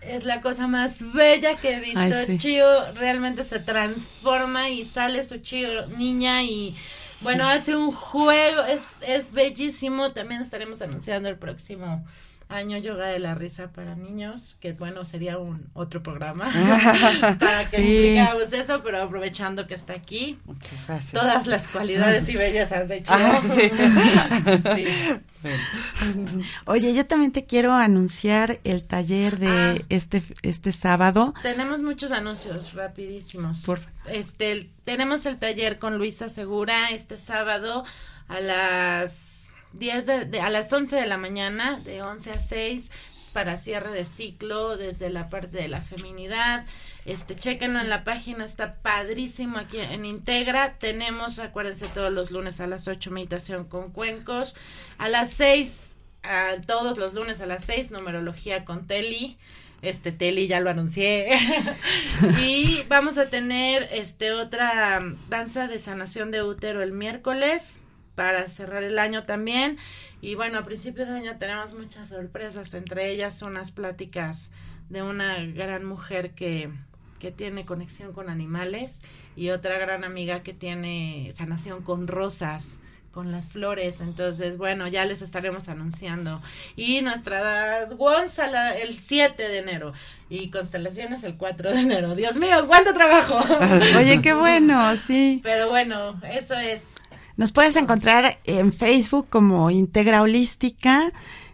[0.00, 2.36] es la cosa más bella que he visto.
[2.36, 6.74] Chio realmente se transforma y sale su Chio niña y
[7.20, 10.12] Bueno, hace un juego, es, es bellísimo.
[10.12, 12.04] También estaremos anunciando el próximo
[12.50, 16.50] año yoga de la risa para niños, que bueno, sería un otro programa
[17.38, 18.18] para que Sí.
[18.56, 21.12] eso, pero aprovechando que está aquí, Muchas gracias.
[21.12, 23.14] todas las cualidades y bellezas de Chio.
[23.16, 23.70] Ah, sí.
[24.74, 26.44] Sí.
[26.66, 29.74] Oye, yo también te quiero anunciar el taller de Ah.
[29.88, 31.32] este este sábado.
[31.42, 33.60] Tenemos muchos anuncios rapidísimos.
[33.60, 37.84] Por- Este, el- tenemos el taller con Luisa Segura este sábado
[38.28, 39.12] a las
[39.72, 42.90] 10 de, a las 11 de la mañana, de 11 a 6
[43.32, 46.66] para cierre de ciclo desde la parte de la feminidad.
[47.04, 50.78] Este, chéquenlo en la página, está padrísimo aquí en Integra.
[50.78, 54.54] Tenemos, acuérdense, todos los lunes a las 8 meditación con cuencos.
[54.98, 59.38] A las 6, a, todos los lunes a las 6, numerología con Teli.
[59.82, 61.28] Este Teli ya lo anuncié.
[62.42, 67.79] y vamos a tener este otra danza de sanación de útero el miércoles
[68.14, 69.78] para cerrar el año también.
[70.20, 74.50] Y bueno, a principio de año tenemos muchas sorpresas, entre ellas unas pláticas
[74.88, 76.70] de una gran mujer que,
[77.18, 79.00] que tiene conexión con animales
[79.36, 82.80] y otra gran amiga que tiene sanación con rosas
[83.12, 86.40] con las flores, entonces bueno, ya les estaremos anunciando.
[86.76, 89.92] Y nuestra Gonzala el 7 de enero
[90.28, 92.14] y Constelaciones el 4 de enero.
[92.14, 93.40] Dios mío, cuánto trabajo.
[93.98, 95.40] Oye, qué bueno, sí.
[95.42, 96.84] Pero bueno, eso es.
[97.40, 101.10] Nos puedes encontrar en Facebook como Integra Holística.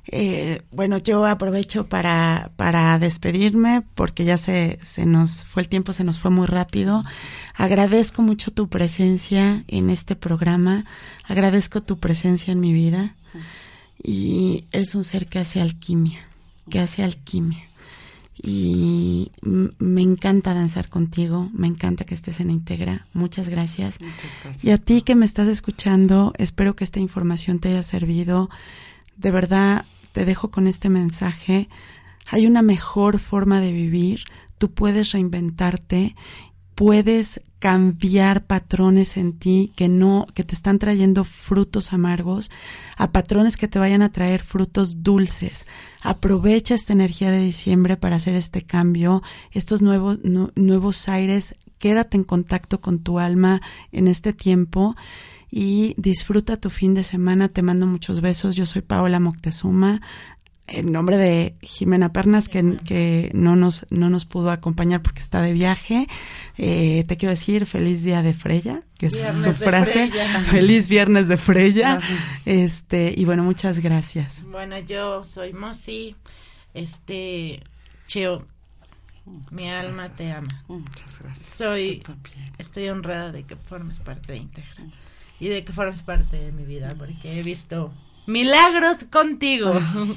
[0.08, 5.92] Eh, bueno, yo aprovecho para, para despedirme porque ya se, se nos fue el tiempo,
[5.92, 7.04] se nos fue muy rápido.
[7.54, 10.86] Agradezco mucho tu presencia en este programa.
[11.22, 13.14] Agradezco tu presencia en mi vida.
[14.02, 16.18] Y eres un ser que hace alquimia,
[16.68, 17.65] que hace alquimia.
[18.42, 23.06] Y me encanta danzar contigo, me encanta que estés en Integra.
[23.14, 24.00] Muchas gracias.
[24.00, 24.64] Muchas gracias.
[24.64, 28.50] Y a ti que me estás escuchando, espero que esta información te haya servido.
[29.16, 31.68] De verdad, te dejo con este mensaje.
[32.26, 34.24] Hay una mejor forma de vivir.
[34.58, 36.14] Tú puedes reinventarte,
[36.74, 42.50] puedes cambiar patrones en ti que no, que te están trayendo frutos amargos,
[42.96, 45.66] a patrones que te vayan a traer frutos dulces.
[46.02, 51.54] Aprovecha esta energía de diciembre para hacer este cambio, estos nuevos, nu- nuevos aires.
[51.78, 53.60] Quédate en contacto con tu alma
[53.92, 54.94] en este tiempo
[55.50, 57.48] y disfruta tu fin de semana.
[57.48, 58.56] Te mando muchos besos.
[58.56, 60.00] Yo soy Paola Moctezuma.
[60.68, 65.40] En nombre de Jimena Pernas, que, que no, nos, no nos pudo acompañar porque está
[65.40, 66.08] de viaje,
[66.58, 70.10] eh, te quiero decir feliz día de Freya, que es Viernes su frase.
[70.50, 72.00] Feliz viernes de Freya.
[72.46, 74.42] Este, y bueno, muchas gracias.
[74.44, 76.16] Bueno, yo soy Mosi.
[76.74, 77.62] Este,
[78.06, 78.44] Cheo,
[79.50, 80.64] mi alma te ama.
[80.68, 81.46] Muchas gracias.
[81.56, 82.02] Soy,
[82.58, 84.84] estoy honrada de que formes parte de Integra
[85.40, 87.92] y de que formes parte de mi vida porque he visto
[88.26, 89.72] milagros contigo.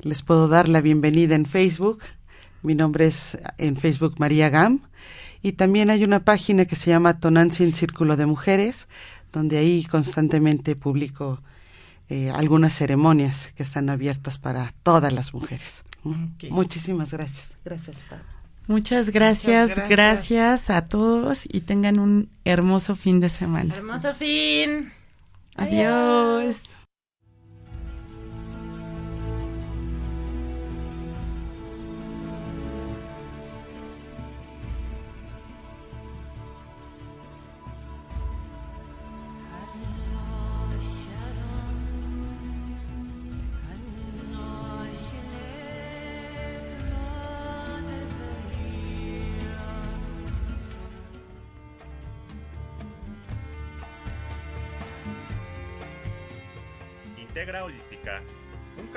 [0.00, 2.02] les puedo dar la bienvenida en Facebook.
[2.64, 4.80] Mi nombre es en Facebook María Gam.
[5.42, 8.88] Y también hay una página que se llama Tonantzin Círculo de Mujeres,
[9.32, 11.42] donde ahí constantemente publico
[12.08, 15.84] eh, algunas ceremonias que están abiertas para todas las mujeres.
[16.02, 16.48] ¿Mm?
[16.50, 17.58] Muchísimas gracias.
[17.64, 18.24] Gracias, Pablo.
[18.66, 20.70] Muchas gracias, Muchas gracias, gracias.
[20.70, 23.74] a todos y tengan un hermoso fin de semana.
[23.74, 24.90] Hermoso fin.
[25.56, 26.76] Adiós.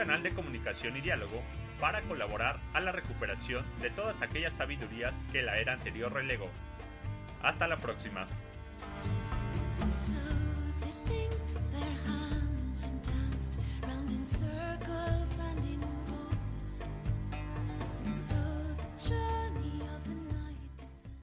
[0.07, 1.43] Canal de comunicación y diálogo
[1.81, 6.49] para colaborar a la recuperación de todas aquellas sabidurías que la era anterior relegó.
[7.43, 8.25] Hasta la próxima.